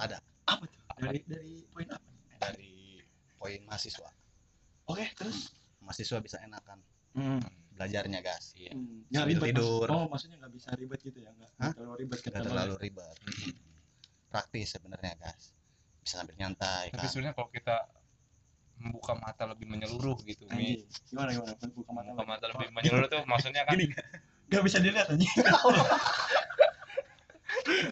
[0.00, 0.16] Ada.
[0.48, 0.80] Apa tuh?
[0.96, 2.08] Dari dari poin apa?
[2.40, 3.04] Dari
[3.36, 4.08] poin mahasiswa.
[4.88, 6.78] Oke, terus Mahasiswa bisa enakan
[7.18, 7.42] hmm.
[7.76, 8.52] Belajarnya, guys.
[8.54, 8.72] Iya.
[8.76, 9.86] Hmm, Sambil ribet, tidur.
[9.88, 9.94] Mas.
[9.96, 11.30] Oh, maksudnya nggak bisa ribet gitu ya?
[11.32, 11.56] Nggak Hah?
[11.58, 12.44] nggak terlalu ribet ketemu.
[12.48, 13.16] terlalu ribet.
[13.22, 13.52] Hmm.
[14.32, 15.44] Praktis sebenarnya, guys.
[16.02, 17.10] Bisa sambil nyantai Tapi kan.
[17.10, 17.76] sebenarnya kalau kita
[18.82, 20.82] membuka mata lebih menyeluruh gitu, Mi.
[20.82, 20.88] Anjing.
[21.12, 21.54] Gimana gimana?
[21.70, 22.06] Buka mata.
[22.10, 23.94] Membuka mata lebih menyeluruh tuh maksudnya kan Gini.
[24.50, 25.30] Gak bisa dilihat anjing.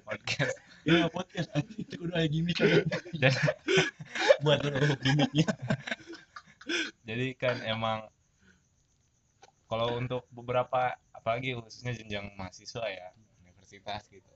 [0.09, 1.49] podcast nggak podcast.
[1.77, 2.69] Itu udah kayak gimmick kan.
[3.23, 3.33] dan
[4.41, 4.65] Buat
[5.05, 5.47] gimmicknya.
[7.05, 8.07] jadi kan emang
[9.71, 10.81] kalau untuk beberapa
[11.15, 14.27] apalagi khususnya jenjang mahasiswa ya universitas gitu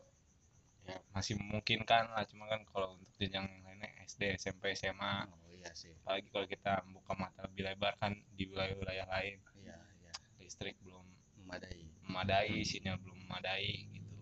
[0.85, 5.51] ya masih memungkinkan lah cuma kan kalau untuk jenjang yang lainnya SD SMP SMA Oh
[5.51, 5.90] iya sih.
[5.99, 10.12] apalagi kalau kita membuka mata lebih lebar kan di wilayah-wilayah lain Iya, iya.
[10.38, 11.03] listrik belum
[11.40, 11.83] Memadai.
[12.01, 14.12] memadai sinyal belum memadai gitu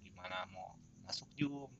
[0.00, 1.72] gimana mau masuk Zoom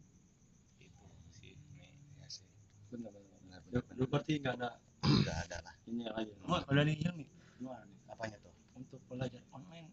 [0.76, 2.48] gitu sih ini Iya sih.
[2.88, 3.38] Benar benar.
[3.38, 4.70] Benar, Dulu benar, berarti nggak ada
[5.02, 5.74] Udah ada lah.
[5.84, 6.32] ini lagi.
[6.42, 7.24] Oh, kalau dari Hilmi
[7.58, 7.98] gimana nih?
[8.12, 8.52] Apanya tuh?
[8.76, 9.88] Untuk belajar online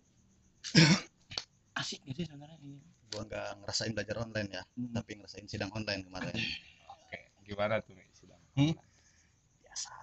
[1.79, 2.83] asik nggak sih sebenarnya ini?
[3.09, 4.91] Gua nggak ngerasain belajar online ya, Hmm.
[4.93, 6.35] tapi ngerasain sidang online kemarin.
[6.85, 8.75] oke gimana tuh nih sidang Hmm?
[9.63, 9.93] Biasa.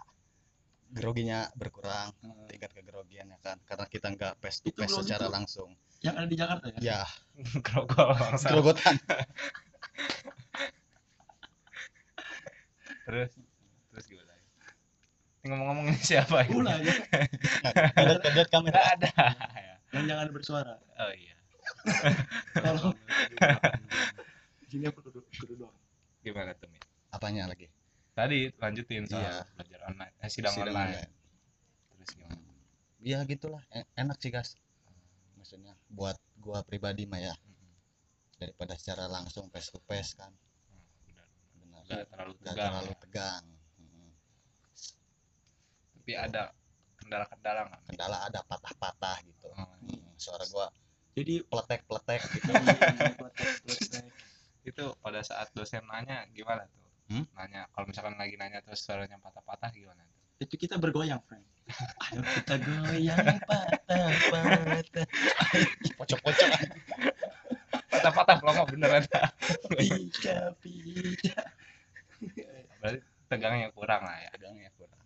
[0.89, 2.49] Groginya berkurang, Hmm.
[2.49, 5.33] tingkat kegerogian ya kan, karena kita nggak face to Itu face secara tuh.
[5.37, 5.71] langsung.
[6.01, 6.79] Yang ada di Jakarta ya?
[6.89, 7.01] Ya,
[7.61, 8.47] grogol bangsa.
[8.49, 8.97] gerogotan.
[13.07, 13.31] terus
[15.47, 16.95] ngomong-ngomong ini siapa ini Ulah ya.
[18.37, 18.81] Lihat kamera.
[18.95, 19.11] ada
[19.57, 19.75] ya.
[19.95, 20.75] Yang jangan bersuara.
[20.99, 21.35] oh iya
[22.55, 22.91] Kalau
[24.61, 25.77] di sini aku duduk duduk doang.
[26.23, 26.79] gimana tuh Mi?
[27.11, 27.67] Apanya lagi?
[28.13, 29.45] tadi lanjutin soal Iya.
[29.55, 30.89] belajar online eh, sidang, sidang online.
[30.97, 31.11] online.
[31.93, 32.41] terus gimana
[32.99, 34.57] ya gitulah E- enak sih guys
[35.37, 37.37] maksudnya buat gua pribadi mah ya
[38.37, 40.33] daripada secara langsung face to face kan
[41.05, 41.29] benar.
[41.61, 42.99] benar nggak terlalu tegang terlalu ya.
[43.05, 43.45] tegang.
[46.07, 46.55] Tapi ada
[47.03, 47.83] kendala-kendala nggak?
[47.91, 49.51] Kendala ada patah-patah gitu.
[49.59, 50.71] Oh, Mm, suara gua
[51.19, 52.23] Jadi peletek-peletek
[53.67, 53.99] gitu.
[54.63, 56.87] Itu pada saat dosen nanya gimana tuh?
[57.11, 57.27] Hmm?
[57.35, 60.47] nanya kalau misalkan lagi nanya terus suaranya patah-patah gimana tuh?
[60.47, 61.43] Itu kita bergoyang, friend.
[62.07, 65.07] Ayo kita goyang patah-patah.
[65.99, 66.49] pocok-pocok.
[67.91, 69.03] Patah-patah kalau nggak beneran.
[69.75, 71.43] Pika pika.
[72.79, 74.31] berarti tegangnya kurang lah ya.
[74.39, 75.05] Tegangnya kurang Hmm.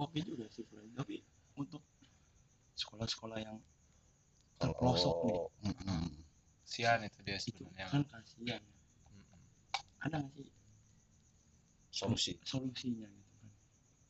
[0.00, 0.96] Oke juga sih, friend.
[0.96, 1.20] Tapi
[1.60, 1.82] untuk
[2.80, 3.58] sekolah-sekolah yang
[4.60, 6.04] terpelosok nih, Mm-mm.
[6.64, 8.62] sian itu dia itu sebenarnya kan kasihan.
[9.12, 9.40] Mm-mm.
[10.04, 10.48] Ada nggak sih
[11.90, 13.52] solusi solusinya gitu kan?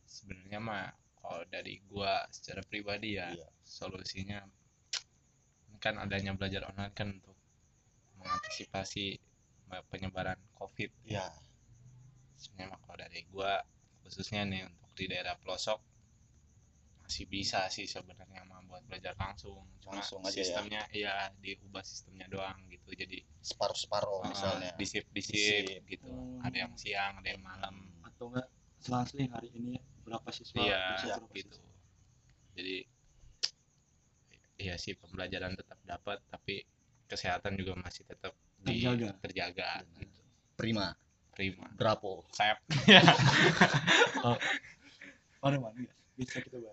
[0.06, 0.84] sebenarnya mah
[1.18, 3.48] kalau dari gua secara pribadi ya Iya.
[3.64, 4.38] solusinya
[5.70, 7.36] ini kan adanya belajar online kan untuk
[8.20, 9.16] mengantisipasi
[9.88, 11.24] penyebaran covid ya
[12.36, 13.52] sebenarnya mah kalau dari gua
[14.04, 15.80] khususnya nih untuk di daerah pelosok
[17.00, 20.36] masih bisa sih sebenarnya mah buat belajar langsung cuma Langsung aja ya.
[20.36, 25.82] sistemnya iya diubah sistemnya doang gitu jadi separuh-separuh uh, misalnya disip disip Disip.
[25.88, 26.44] gitu Hmm.
[26.46, 27.74] ada yang siang ada yang malam
[28.06, 28.46] Atau enggak
[28.78, 30.56] selang-seling hari ini berapa siswa?
[30.60, 31.70] iya besok berapa gitu siswa?
[32.54, 32.76] jadi
[34.60, 36.62] iya sih pembelajaran tetap dapat tapi
[37.08, 39.18] kesehatan juga masih tetap di- Terjaga.
[39.18, 40.20] terjaga gitu
[40.54, 40.94] prima
[41.34, 42.60] prima bravo sayap
[45.40, 45.96] Ada mana nggak?
[46.20, 46.60] Bisa kita.
[46.60, 46.68] HP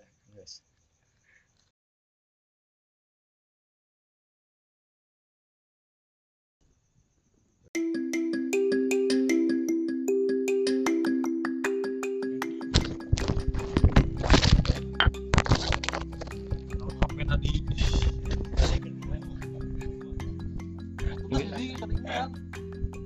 [17.24, 17.64] tadi.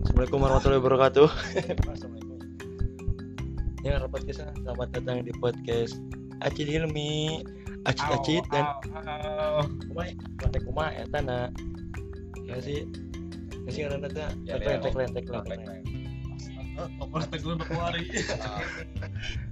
[0.01, 1.29] Assalamualaikum warahmatullahi wabarakatuh.
[3.81, 4.53] Ya, rapat kisah.
[4.61, 5.97] Selamat datang di podcast
[6.45, 7.41] Acid Hilmi,
[7.89, 8.65] Acid Acid dan
[9.89, 10.13] Kumai,
[10.61, 11.49] kumai ya tanah.
[12.45, 12.85] Ya sih,
[13.65, 15.45] ya sih Ya, tagline, ya, tagline, tagline, tagline.
[15.49, 15.85] tagline.
[17.01, 18.05] Apa tegur untuk hari?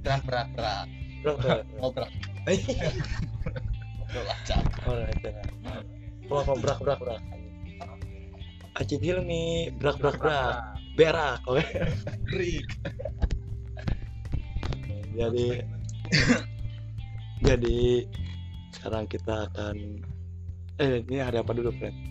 [0.05, 0.87] berat berat berat
[1.25, 1.57] Bro, bro.
[1.81, 2.09] ngobrol
[3.97, 4.49] ngobrol aja
[4.89, 5.29] Oh, itu.
[6.29, 7.21] Bro, bro, brak, brak, brak.
[8.77, 10.53] Acid Hilmi, brak, brak, brak.
[10.93, 11.65] Berak, oke.
[12.29, 12.69] Grik.
[15.17, 15.47] Jadi,
[17.47, 17.79] jadi
[18.77, 19.75] sekarang kita akan,
[20.77, 22.09] eh ini hari apa dulu, friend?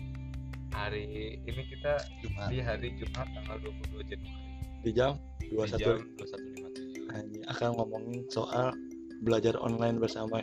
[0.79, 2.47] hari ini kita Jumat.
[2.47, 4.47] di hari Jumat tanggal 22 Januari
[4.79, 8.71] Di jam di 21 jam 21.57 Ini akan ngomongin soal
[9.19, 10.39] belajar online bersama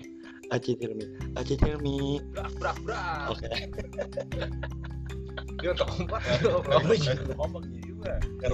[0.52, 1.08] Acid Hilmi.
[1.40, 2.20] Acid Hilmi.
[2.36, 3.48] brak brak brak Oke.
[5.64, 6.20] dia untuk kompak
[7.32, 8.20] Kompak juga.
[8.44, 8.52] Ya,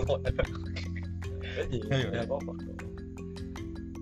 [2.22, 2.91] kompak dong.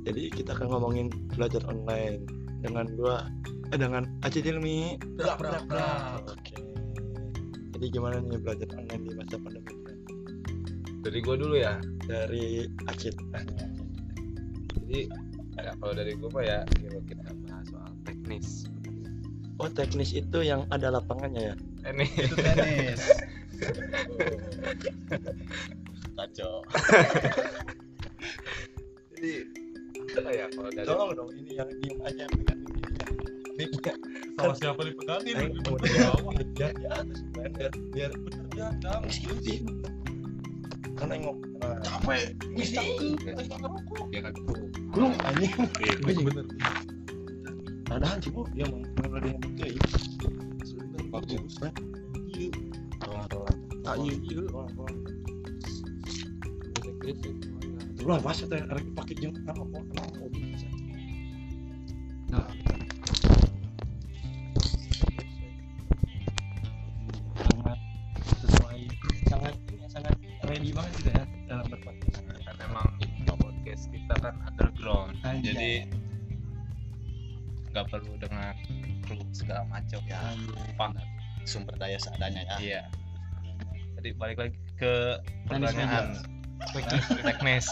[0.00, 2.24] Jadi kita akan ngomongin belajar online
[2.64, 3.28] dengan gua
[3.72, 4.96] eh, dengan Acid Hilmi.
[5.20, 6.56] brak brak brak Oke.
[7.76, 9.74] Jadi gimana nih belajar online di masa pandemi?
[11.00, 13.16] dari gua dulu ya Dari Acid.
[14.84, 15.08] jadi
[15.56, 16.58] ya, kalau dari gua mah ya
[17.08, 18.68] kita bahas soal teknis
[19.60, 21.54] Oh teknis itu yang ada lapangannya ya?
[21.88, 23.00] ini itu tenis
[26.20, 26.60] kacau
[29.16, 29.32] jadi
[30.10, 32.80] apa ya kalau dari Tolong dong ini yang diem aja pegang ini.
[34.40, 35.34] Sama siapa dipegangin?
[35.36, 35.78] Di mau bawah.
[35.84, 39.04] di bawah, biar di atas biar biar Bener ya, dam.
[40.96, 41.36] Kan nengok.
[41.84, 42.24] Capek.
[44.24, 44.34] kan
[44.90, 45.52] belum anjing.
[45.80, 45.94] Iya,
[46.24, 46.46] bener.
[47.84, 49.82] Padahal sih bu, dia mau mau ada yang kayak
[50.62, 51.58] Sebentar, bagus.
[51.58, 51.76] friend.
[52.32, 52.50] Iya.
[53.02, 53.58] Tolong tolong.
[53.82, 54.40] Ah, iya, iya.
[54.46, 54.98] Tolong tolong.
[58.00, 59.89] Tuh lah, pas teh arek pakai jeung apa bisa.
[62.30, 62.46] Nah.
[67.34, 67.78] Sangat
[68.40, 68.80] sesuai
[69.26, 70.14] sangat ini sangat
[70.46, 72.22] ready banget gitu ya dalam berpodcast.
[72.46, 72.88] kan emang
[73.70, 75.54] podcast kita kan underground Anjay.
[75.54, 75.72] jadi
[77.70, 78.54] nggak perlu dengan
[79.06, 80.18] kru segala macam ya
[80.74, 80.90] Pak.
[81.46, 82.80] sumber daya seadanya ya iya
[83.96, 86.18] tadi balik lagi ke pertanyaan
[86.74, 87.66] teknis teknis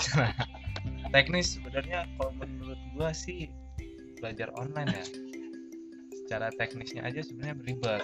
[1.08, 3.50] Nah, teknis sebenarnya kalau menurut gua sih
[4.20, 5.04] belajar online ya.
[6.24, 8.02] Secara teknisnya aja sebenarnya beribet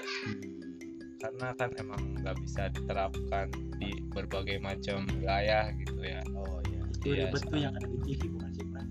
[1.21, 3.49] karena kan emang nggak bisa diterapkan
[3.81, 6.21] di berbagai macam wilayah gitu ya.
[6.37, 6.81] Oh iya.
[6.89, 8.89] Itu Iya, ribet tuh yang ada di TV bukan sih Fran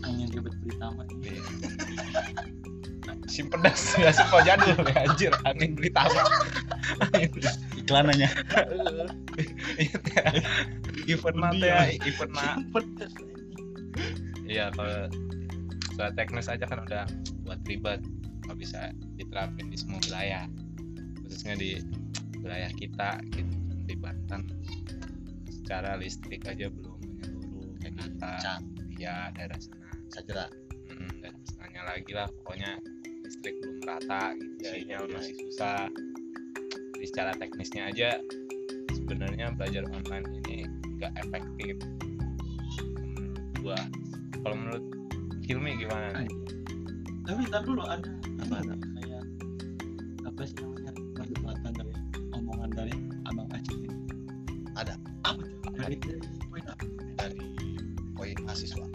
[0.00, 1.42] angin ribet Britama Iya.
[3.30, 6.26] si pedas ya si kok jadul ya anjir angin beli tamak
[7.78, 8.26] iklanannya.
[11.06, 11.86] Event mata ya.
[11.94, 13.12] Event ma pedas
[14.50, 15.06] iya kalau
[16.16, 17.04] teknis aja kan udah
[17.44, 18.00] buat ribet.
[18.48, 18.80] Nggak bisa
[19.20, 20.44] diterapin di semua wilayah.
[21.26, 21.76] Khususnya di
[22.40, 23.54] wilayah kita gitu.
[23.84, 24.48] Di Banten.
[25.50, 27.76] Secara listrik aja belum menyeluruh.
[27.84, 28.62] Kayak kita kencang
[28.96, 29.88] ya daerah sana.
[30.10, 30.46] Sajera
[30.90, 32.28] hmm, daerah sananya lagi lah.
[32.40, 32.80] Pokoknya
[33.26, 34.54] listrik belum rata gitu.
[34.64, 35.14] Ya, sinyal iya.
[35.14, 35.84] masih susah.
[36.96, 38.10] Jadi secara teknisnya aja
[38.92, 40.68] sebenarnya belajar online ini
[41.00, 41.74] nggak efektif.
[42.78, 43.78] Menurut gua
[44.44, 44.99] kalau menurut
[45.50, 46.30] Hilmi gimana nih?
[47.26, 48.06] tapi ntar dulu ada
[48.38, 49.24] apa ada kayak
[50.22, 51.92] apa sih namanya perdebatan dari
[52.30, 52.94] omongan dari
[53.26, 53.90] abang Aceh ini?
[54.78, 54.94] Ada.
[55.26, 55.42] apa
[55.74, 55.98] dari
[56.46, 56.84] poin apa?
[57.18, 57.34] Dari
[58.14, 58.86] poin mahasiswa.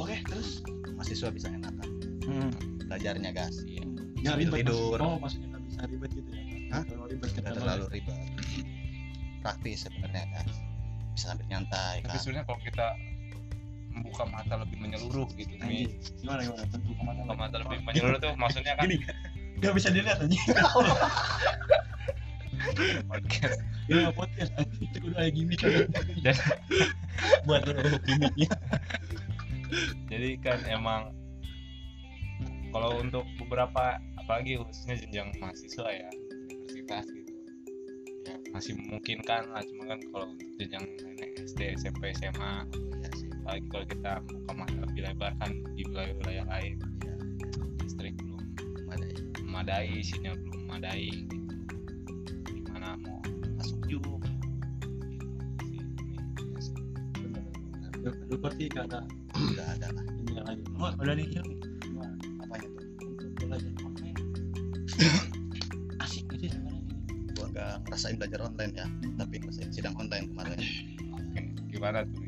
[0.00, 0.64] Oke terus?
[0.96, 1.88] Mahasiswa bisa enakan.
[2.24, 2.48] Hmm.
[2.88, 3.84] belajarnya gas Iya.
[4.24, 4.96] ya ribet tidur.
[5.04, 6.44] oh maksudnya nggak bisa ribet gitu ya?
[6.72, 6.82] Hah?
[6.88, 8.16] kalau ribet kita terlalu ribet.
[9.44, 10.48] Praktis sebenarnya gas.
[11.12, 12.86] Bisa sambil nyantai tapi kan sebenarnya kalau kita
[14.14, 16.22] membuka mata lebih menyeluruh gitu Anjing, Mi.
[16.22, 16.64] gimana gimana?
[16.70, 19.02] Tentu ke mana Buka mata lebih menyeluruh tuh maksudnya kan Gini.
[19.58, 20.38] nggak bisa dilihat aja
[23.10, 23.58] podcast.
[23.90, 25.84] Ya podcast anjing, itu udah kayak gimmick kan
[26.24, 26.36] dan
[27.44, 27.66] buat
[28.06, 28.50] gimmicknya.
[30.08, 31.12] Jadi kan emang
[32.70, 36.08] kalau untuk beberapa apalagi khususnya jenjang mahasiswa ya
[36.56, 37.32] universitas gitu.
[38.24, 40.86] Ya masih memungkinkan lah cuma kan kalau untuk jenjang
[41.44, 42.64] SD SMP SMA
[43.44, 46.74] apalagi kalau kita buka mata lebih lebar kan di wilayah-wilayah lain.
[46.80, 47.14] Iya.
[47.84, 48.40] listrik belum
[48.88, 49.06] ada
[49.44, 51.36] memadai sinyal belum memadai gitu.
[52.64, 53.20] Gimana mau
[53.60, 54.32] masuk juga?
[57.92, 59.00] Gitu lu berarti nggak ada
[59.36, 60.04] nggak ada lah.
[60.08, 61.28] Ini lagi oh udah nih
[62.40, 64.18] apanya tuh untuk belajar online.
[66.08, 66.80] Asik nggak sih sebenarnya.
[67.12, 68.86] Ini gua nggak ngerasain belajar online ya
[69.20, 70.56] tapi ngerasain sidang online kemarin.
[71.12, 72.23] Oke, gimana tuh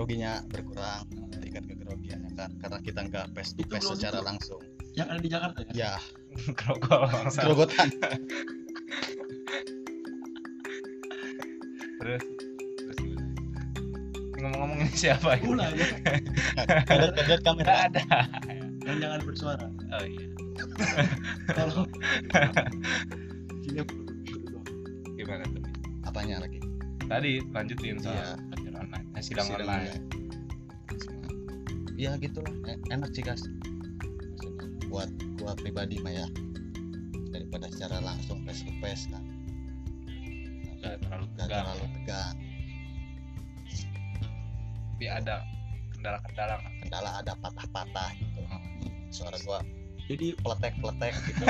[0.00, 1.04] groginya berkurang
[1.44, 2.48] tingkat kegrogiannya kan?
[2.56, 4.32] Karena kita nggak face to Itu face secara tuh.
[4.32, 4.60] langsung.
[4.96, 5.72] Yang ada di Jakarta kan?
[5.76, 5.92] Ya.
[6.64, 7.40] Grogol bangsa.
[7.44, 7.88] grogotan.
[12.00, 12.24] Terus
[12.80, 12.96] terus
[14.40, 15.52] ngomong-ngomong ini siapa ini?
[15.52, 15.84] pula ya.
[16.88, 17.92] Ada lihat kamera.
[17.92, 18.00] Ada.
[18.80, 19.68] Dan jangan bersuara.
[19.68, 20.24] Oh iya.
[21.52, 21.84] Kalau
[25.12, 25.60] gimana tuh?
[26.08, 26.56] Apanya lagi?
[27.04, 28.16] Tadi lanjutin soal.
[28.16, 28.49] Iya.
[29.20, 30.00] Online eh, sidang, Sidang online.
[32.00, 32.48] ya gitulah.
[32.64, 36.26] E- enak sih guys maksudnya buat gua pribadi mah ya.
[37.30, 39.20] Daripada secara langsung face to face kan
[40.80, 42.36] nggak terlalu tegang terlalu tegang
[44.96, 45.44] tapi ada
[45.96, 48.40] kendala-kendala kendala ada patah-patah gitu.
[49.12, 49.60] Suara gua
[50.08, 51.44] jadi peletek-peletek gitu.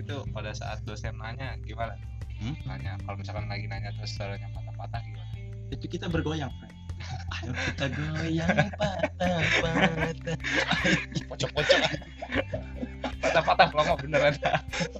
[0.00, 1.98] Itu pada saat dosen nanya gimana?
[2.38, 2.54] Hmm?
[2.70, 5.17] nanya kalau misalkan lagi nanya terus suaranya patah-patah gimana
[5.72, 6.78] itu kita bergoyang Frank
[7.38, 10.36] ayo kita goyang patah-patah
[11.30, 11.80] pocok-pocok.
[13.22, 14.34] Patah-patah kalau nggak beneran.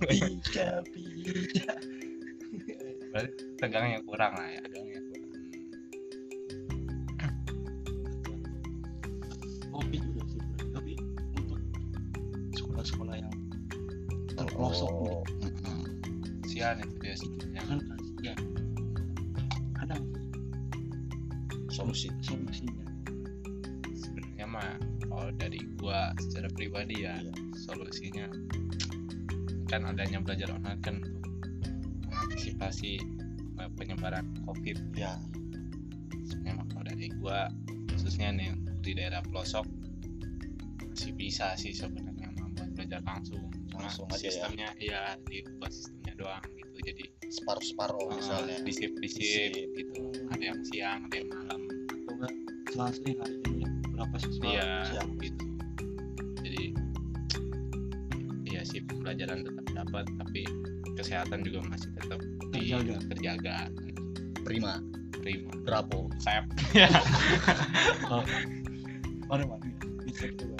[0.06, 1.74] Pica pica
[3.08, 5.26] berarti tegangnya kurang lah ya tegangnya kurang.
[9.74, 10.40] Kopi juga sih
[10.70, 10.92] tapi
[11.34, 11.60] untuk
[12.54, 13.34] sekolah-sekolah yang
[14.38, 15.22] terpelosok Oh,
[16.46, 18.38] sian itu dia sebenarnya kan kasihan
[21.78, 22.08] solusi.
[22.20, 22.84] Solusinya.
[23.94, 24.70] Sebenarnya mah
[25.06, 27.32] kalau dari gua secara pribadi ya Iya.
[27.54, 28.26] solusinya
[29.68, 31.24] kan adanya belajar online kan untuk
[32.08, 32.98] mengantisipasi
[33.58, 34.78] eh, penyebaran covid.
[34.96, 35.14] Ya
[36.26, 37.48] sebenarnya mah kalau dari gua
[37.92, 39.66] khususnya nih untuk di daerah pelosok
[40.88, 43.46] masih bisa sih sebenarnya membuat belajar langsung.
[43.70, 44.22] Cuma Langsung aja ya.
[44.34, 46.76] sistemnya ya diubah sistemnya doang gitu.
[46.82, 48.56] Jadi separuh-separuh uh, misalnya.
[48.64, 49.54] di shift di Di-shift.
[49.54, 50.00] shift gitu.
[50.34, 51.60] Ada yang siang ada yang malam
[52.86, 53.14] hari
[53.50, 55.44] ini berapa siswa iya siap gitu
[56.40, 56.64] jadi
[58.46, 60.42] iya sih pembelajaran tetap dapat tapi
[60.94, 62.18] kesehatan juga masih tetap
[62.50, 62.96] di- Terjaga.
[63.12, 63.56] terjaga.
[64.42, 64.82] Prima.
[65.20, 65.50] Prima.
[65.62, 66.42] Bravo saya
[69.28, 69.70] mari mari
[70.08, 70.56] bisa kita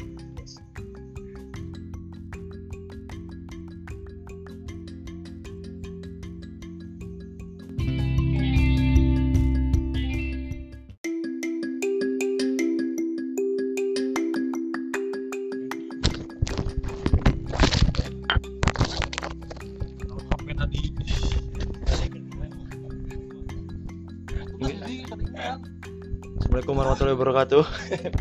[27.39, 27.67] wabarakatuh.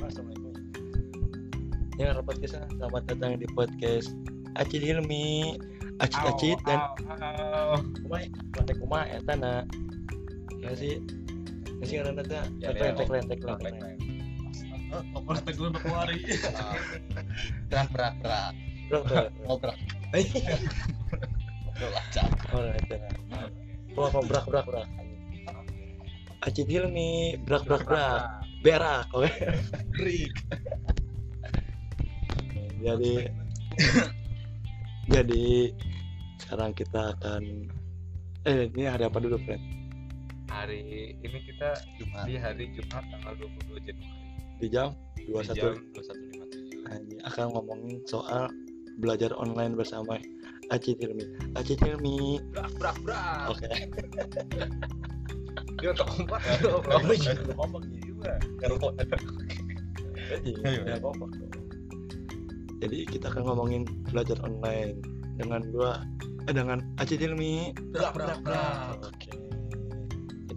[0.05, 0.53] Assalamualaikum.
[1.97, 2.61] Ya, rapat kisah.
[2.77, 4.13] Selamat datang di podcast
[4.61, 5.57] Acid Hilmi,
[5.97, 6.77] Acid Acid dan
[8.05, 9.65] kumai, kumai kumai eta na.
[10.61, 11.01] Ya sih.
[11.81, 13.57] Ya sih karena ada tagline tagline tagline.
[13.57, 13.97] Tagline.
[15.41, 15.73] tagline.
[15.73, 16.17] Berkuari
[17.73, 18.53] berat berat berat
[18.87, 19.27] Bro, bro.
[19.49, 19.77] oh berat
[21.67, 23.09] Ngobrol aja Oh, itu na.
[23.97, 24.87] Wah, kok brak brak brak.
[26.45, 28.46] Acid Hilmi, brak brak brak.
[28.65, 29.29] Berak, oke.
[29.95, 30.33] Break
[32.81, 33.13] jadi
[35.07, 35.45] jadi
[36.37, 37.41] sekarang kita akan
[38.45, 39.63] eh ini hari apa dulu friend
[40.47, 43.35] Hari ini kita Jumat di hari Jumat tanggal
[43.67, 44.15] 22 Januari.
[44.57, 47.03] di jam Di 21 jam 21.57.
[47.03, 48.47] ini akan ngomongin soal
[48.97, 50.15] belajar online bersama
[50.71, 51.27] Aci Hilmi
[51.59, 53.51] Aci Hilmi Brak brak brak.
[53.51, 53.67] oke
[55.77, 56.41] Dia kompak.
[56.89, 57.37] Oh, iya.
[58.25, 58.35] Ya,
[60.97, 61.29] dong.
[62.81, 64.97] jadi kita akan ngomongin belajar online
[65.37, 66.01] dengan gua
[66.49, 69.05] eh, dengan Aci Hilmi Brak brak brak.
[69.05, 69.47] oke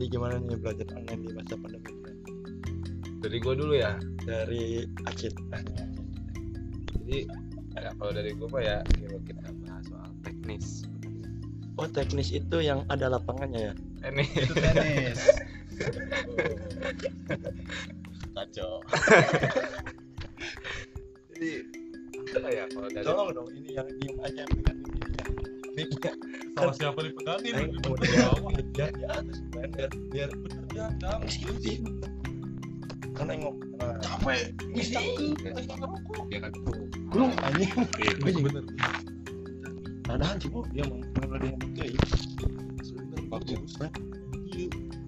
[0.00, 1.92] jadi gimana nih belajar online di masa pandemi?
[3.20, 4.00] Dari gua dulu ya.
[4.24, 5.36] dari Acit
[6.96, 7.28] Jadi
[7.76, 10.88] ya, kalau dari gua mah ya kalau kita bahas soal teknis.
[11.76, 13.72] Oh teknis itu yang ada lapangannya ya?
[14.08, 15.20] Ini itu tenis
[18.37, 18.72] kacau
[21.35, 21.51] jadi
[22.31, 25.01] apa ya kalau dari Tolong dong ini yang diem aja dengan ini.
[25.74, 26.12] Mic-nya.
[26.59, 28.37] sama siapa dipegangin Ayo, Di mau di bawah.
[28.37, 29.70] bawah, ya di atas Bang.
[29.72, 31.20] biar biar bener ya dam.
[33.16, 33.57] Kan nengok.
[34.03, 34.41] Capek
[36.28, 36.53] dia kan
[37.11, 37.70] belum anjing.
[38.20, 38.64] bener
[40.05, 40.99] Padahal sih Bu, dia mau
[41.31, 41.89] ada yang betul.
[43.31, 43.91] bagus Iya.
[44.51, 44.99] Rolang-rolang.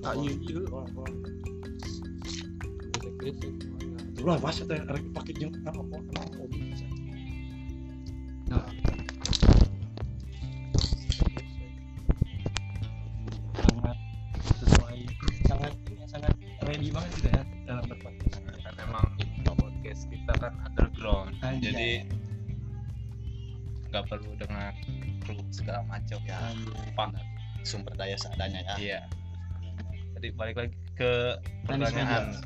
[0.00, 0.14] Tak
[4.20, 4.84] Tuh lah pas itu yang
[5.16, 5.80] pakai jeng apa
[6.52, 6.86] bisa.
[8.52, 8.68] Nah.
[13.60, 13.96] sangat
[14.60, 14.98] sesuai
[15.48, 16.34] sangat ini sangat
[16.68, 18.44] ready banget gitu ya dalam berpodcast.
[18.44, 19.06] kan emang
[19.44, 21.72] podcast kita kan underground Anjay.
[21.72, 21.90] jadi
[23.88, 24.72] nggak perlu dengan
[25.24, 26.38] kru segala macam ya
[26.92, 27.08] Pak.
[27.64, 29.00] sumber daya seadanya ya iya
[30.20, 32.36] jadi balik lagi ke pertanyaan.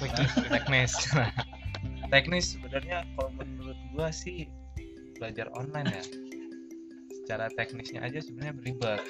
[0.00, 0.32] Teknis.
[0.56, 0.92] teknis.
[2.12, 4.48] Teknis sebenarnya kalau menurut gua sih
[5.20, 6.04] belajar online ya.
[7.22, 9.00] Secara teknisnya aja sebenarnya beribad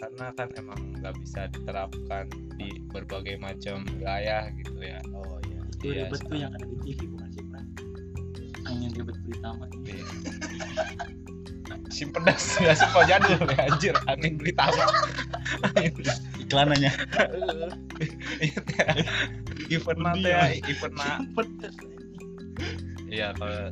[0.00, 5.00] karena kan emang nggak bisa diterapkan di berbagai macam wilayah gitu ya.
[5.12, 5.60] Oh iya.
[5.76, 7.66] Itu Iya, ribet tuh yang ada di TV bukan sih, Pran?
[8.64, 9.68] Angin ribet berita mah.
[11.84, 11.92] Iya.
[11.92, 14.88] si pedas ya si kok jadul ya anjir angin beli tamak
[16.40, 16.92] iklanannya.
[19.72, 21.20] Event nate ya event na
[23.08, 23.70] iya kalau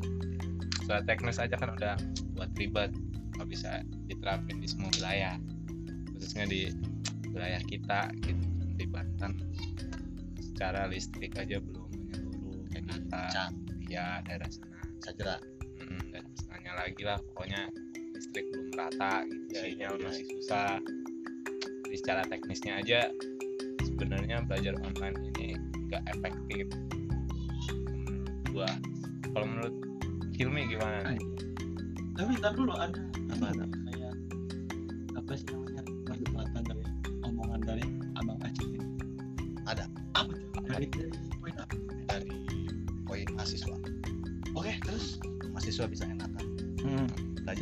[0.87, 1.97] soal teknis aja kan udah
[2.37, 2.93] buat ribet.
[3.39, 3.71] Nggak bisa
[4.07, 5.41] diterapin di semua wilayah.
[6.15, 6.69] Khususnya di
[7.33, 8.47] wilayah kita gitu.
[8.77, 9.41] Di Banten.
[10.39, 13.25] Secara listrik aja belum menyeluruh kayak kita.
[13.89, 14.81] Ya daerah sana.
[15.03, 15.37] Sajera
[15.83, 17.69] Mm, dan setengahnya lagi lah pokoknya
[18.23, 20.05] listrik belum merata gitu Ya, sinyal iya.
[20.07, 20.79] masih susah.
[21.83, 23.11] Jadi secara teknisnya aja
[23.83, 25.59] sebenarnya belajar online ini
[25.91, 26.71] nggak efektif.
[27.67, 28.71] Menurut gua
[29.35, 29.75] kalau menurut
[30.39, 31.19] Hilmi gimana?
[32.15, 33.03] Tapi ntar dulu ada
[33.35, 34.15] apa ada kayak
[35.19, 36.85] apa sih namanya perdebatan dari
[37.27, 37.85] omongan dari
[38.23, 38.87] abang Aceh ini?
[39.67, 39.91] Ada.
[40.15, 40.31] apa
[40.71, 41.11] dari dari
[41.43, 41.75] poin apa?
[42.07, 42.31] Dari
[43.03, 43.77] poin mahasiswa.
[44.55, 45.19] Oke terus?
[45.51, 46.12] Mahasiswa bisa Hmm.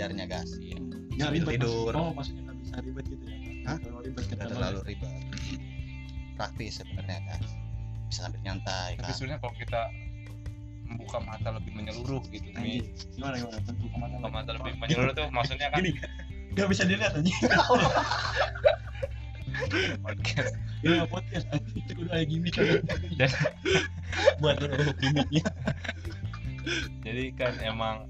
[0.01, 0.49] Belajarnya gas.
[0.57, 1.93] Nggak Sambil ribet tidur.
[1.93, 3.37] oh maksudnya nggak bisa ribet gitu ya?
[3.69, 3.77] Hah?
[3.85, 5.11] kalau ribet kita tidak terlalu ribet.
[6.41, 7.41] Praktis sebenarnya kan
[8.09, 9.81] bisa sambil nyantai tapi kan sebenarnya kalau kita
[10.89, 12.81] membuka mata lebih menyeluruh gitu nih
[13.15, 13.61] gimana gimana?
[13.61, 15.13] Tentu ke mana buka mata lebih menyeluruh.
[15.13, 15.93] tuh maksudnya kan Gini.
[16.57, 17.35] nggak bisa dilihat aja
[20.01, 20.53] podcast.
[20.81, 21.45] Ya podcast
[21.77, 22.81] itu udah gimmick kan
[23.21, 23.37] Dan-
[24.41, 24.57] buat
[24.97, 25.45] gimmicknya.
[27.05, 28.09] Jadi kan emang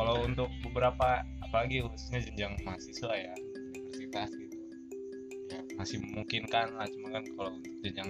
[0.00, 3.32] kalau untuk beberapa apalagi khususnya jenjang mahasiswa ya
[3.68, 4.56] universitas gitu.
[5.52, 8.08] Ya masih memungkinkan lah cuma kan kalau untuk jenjang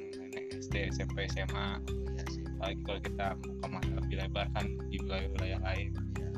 [0.54, 1.82] SD SMP SMA
[2.14, 2.46] ya sih.
[2.46, 5.88] Apalagi kalau kita buka mata lebih lebar kan di wilayah-wilayah lain.
[6.14, 6.30] Ya.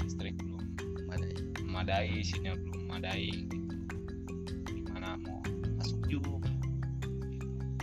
[0.00, 0.64] Listrik belum
[1.12, 1.28] ada
[1.60, 3.56] memadai sinyal belum memadai gitu.
[4.80, 5.44] Gimana mau
[5.76, 6.48] masuk juga?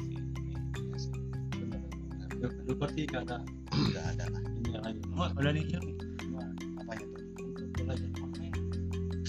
[0.01, 1.13] Gitu sih.
[1.61, 2.65] Ini ya sih.
[2.65, 3.37] lu pasti gak ada
[4.01, 4.41] ada lah.
[4.41, 5.63] Ini yang lagi oh ada nih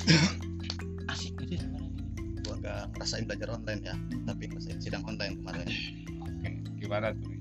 [1.12, 1.90] asik aja sebenarnya.
[2.44, 3.94] Gua nggak ngerasain belajar online ya
[4.24, 5.66] tapi ngerasain sidang online kemarin.
[6.24, 7.32] Oke, gimana tuh?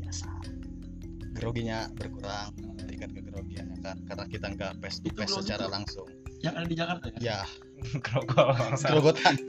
[0.00, 0.28] Biasa.
[1.36, 2.50] Groginya berkurang
[2.88, 5.72] tingkat kegrogiannya kan karena kita nggak face to Itu face secara tuh.
[5.72, 6.08] langsung.
[6.38, 7.18] yang ada di Jakarta ya?
[7.18, 7.38] Ya.
[7.98, 9.34] Grogol grogotan.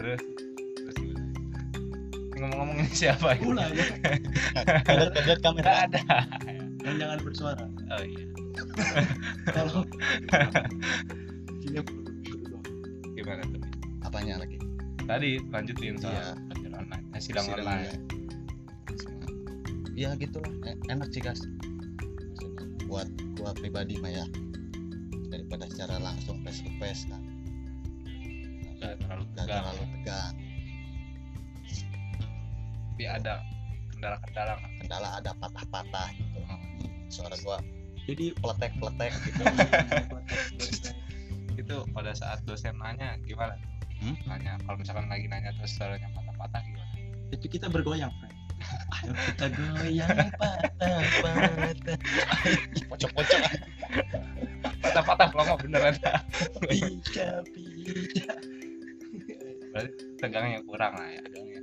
[0.00, 0.20] Terus
[2.40, 3.44] ngomong-ngomong ini siapa ini?
[3.52, 3.84] mulai ya.
[5.28, 5.84] Lihat kamera.
[5.86, 6.00] Ada
[7.00, 7.64] jangan bersuara.
[7.90, 8.24] Oh iya.
[9.56, 9.88] Tolong.
[11.58, 12.60] Sini berdua
[13.16, 13.62] gimana tuh?
[14.04, 14.60] Apanya lagi?
[15.04, 16.26] Tadi lanjutin soal Iya.
[16.46, 17.04] belajar online.
[17.10, 17.98] Eh, sidang, Sidang online.
[19.92, 24.26] ya gitulah E- enak sih guys Maksudnya, buat gua pribadi mah ya.
[25.28, 27.22] Daripada secara langsung face to face kan.
[28.76, 29.62] Nggak terlalu nggak tegang.
[29.62, 30.34] terlalu tegang.
[32.90, 33.34] Tapi ada
[33.90, 34.54] kendala-kendala
[38.10, 39.42] jadi peletek-peletek gitu.
[41.62, 43.54] Itu pada saat dosen nanya gimana?
[44.00, 44.16] Hmm?
[44.24, 46.92] nanya kalau misalkan lagi nanya terus suaranya patah-patah gimana?
[47.30, 51.96] Itu kita bergoyang ayo kita goyang patah-patah.
[52.90, 53.40] Pocok-pocok.
[54.80, 55.94] Patah-patah kalau beneran.
[56.64, 58.34] Pika pika
[60.18, 61.59] tegangnya kurang lah ya tegangnya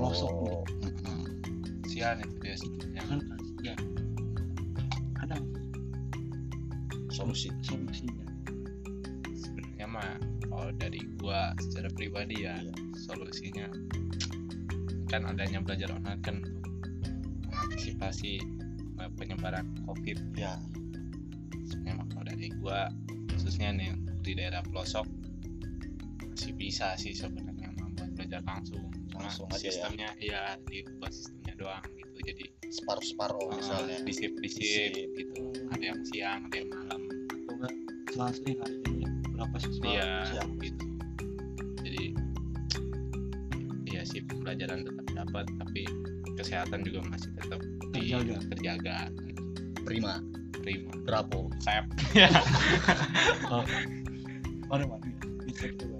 [0.00, 1.20] terpelosok nih Oh, mm-mm.
[1.84, 3.20] sian itu dia sebetulnya kan?
[3.20, 3.78] Kasihan.
[5.20, 5.36] Ada
[7.12, 8.24] solusi solusinya.
[9.36, 10.16] Sebenarnya mah
[10.48, 12.72] kalau dari gua secara pribadi ya Iya.
[12.96, 13.68] solusinya
[15.12, 16.64] kan adanya belajar online kan untuk
[17.52, 18.40] mengantisipasi
[19.04, 20.16] eh, penyebaran covid.
[20.32, 20.56] Ya
[21.68, 22.88] sebenarnya mah kalau dari gua
[23.36, 23.92] khususnya nih
[24.24, 25.04] di daerah pelosok
[26.24, 27.49] masih bisa sih sebenarnya
[28.20, 28.84] belajar langsung.
[29.08, 29.64] Cuma Langsung aja ya.
[29.64, 32.16] sistemnya ya diubah sistemnya doang gitu.
[32.22, 33.96] Jadi separuh-separuh uh, misalnya.
[34.04, 35.40] di shift di shift gitu.
[35.72, 37.00] Ada yang siang ada yang malam.
[37.32, 37.74] Atau enggak
[38.10, 40.84] selasih hari ini berapa siswa iya siap gitu.
[41.80, 42.04] Jadi
[43.90, 45.82] ya sih pembelajaran tetap dapat tapi
[46.36, 47.60] kesehatan juga masih tetap
[47.90, 48.36] di- Terjaga.
[48.48, 48.96] terjaga
[49.26, 49.42] gitu.
[49.82, 50.14] prima
[50.62, 51.84] prima bravo sep
[54.70, 55.06] mana mana
[55.44, 55.96] bisa coba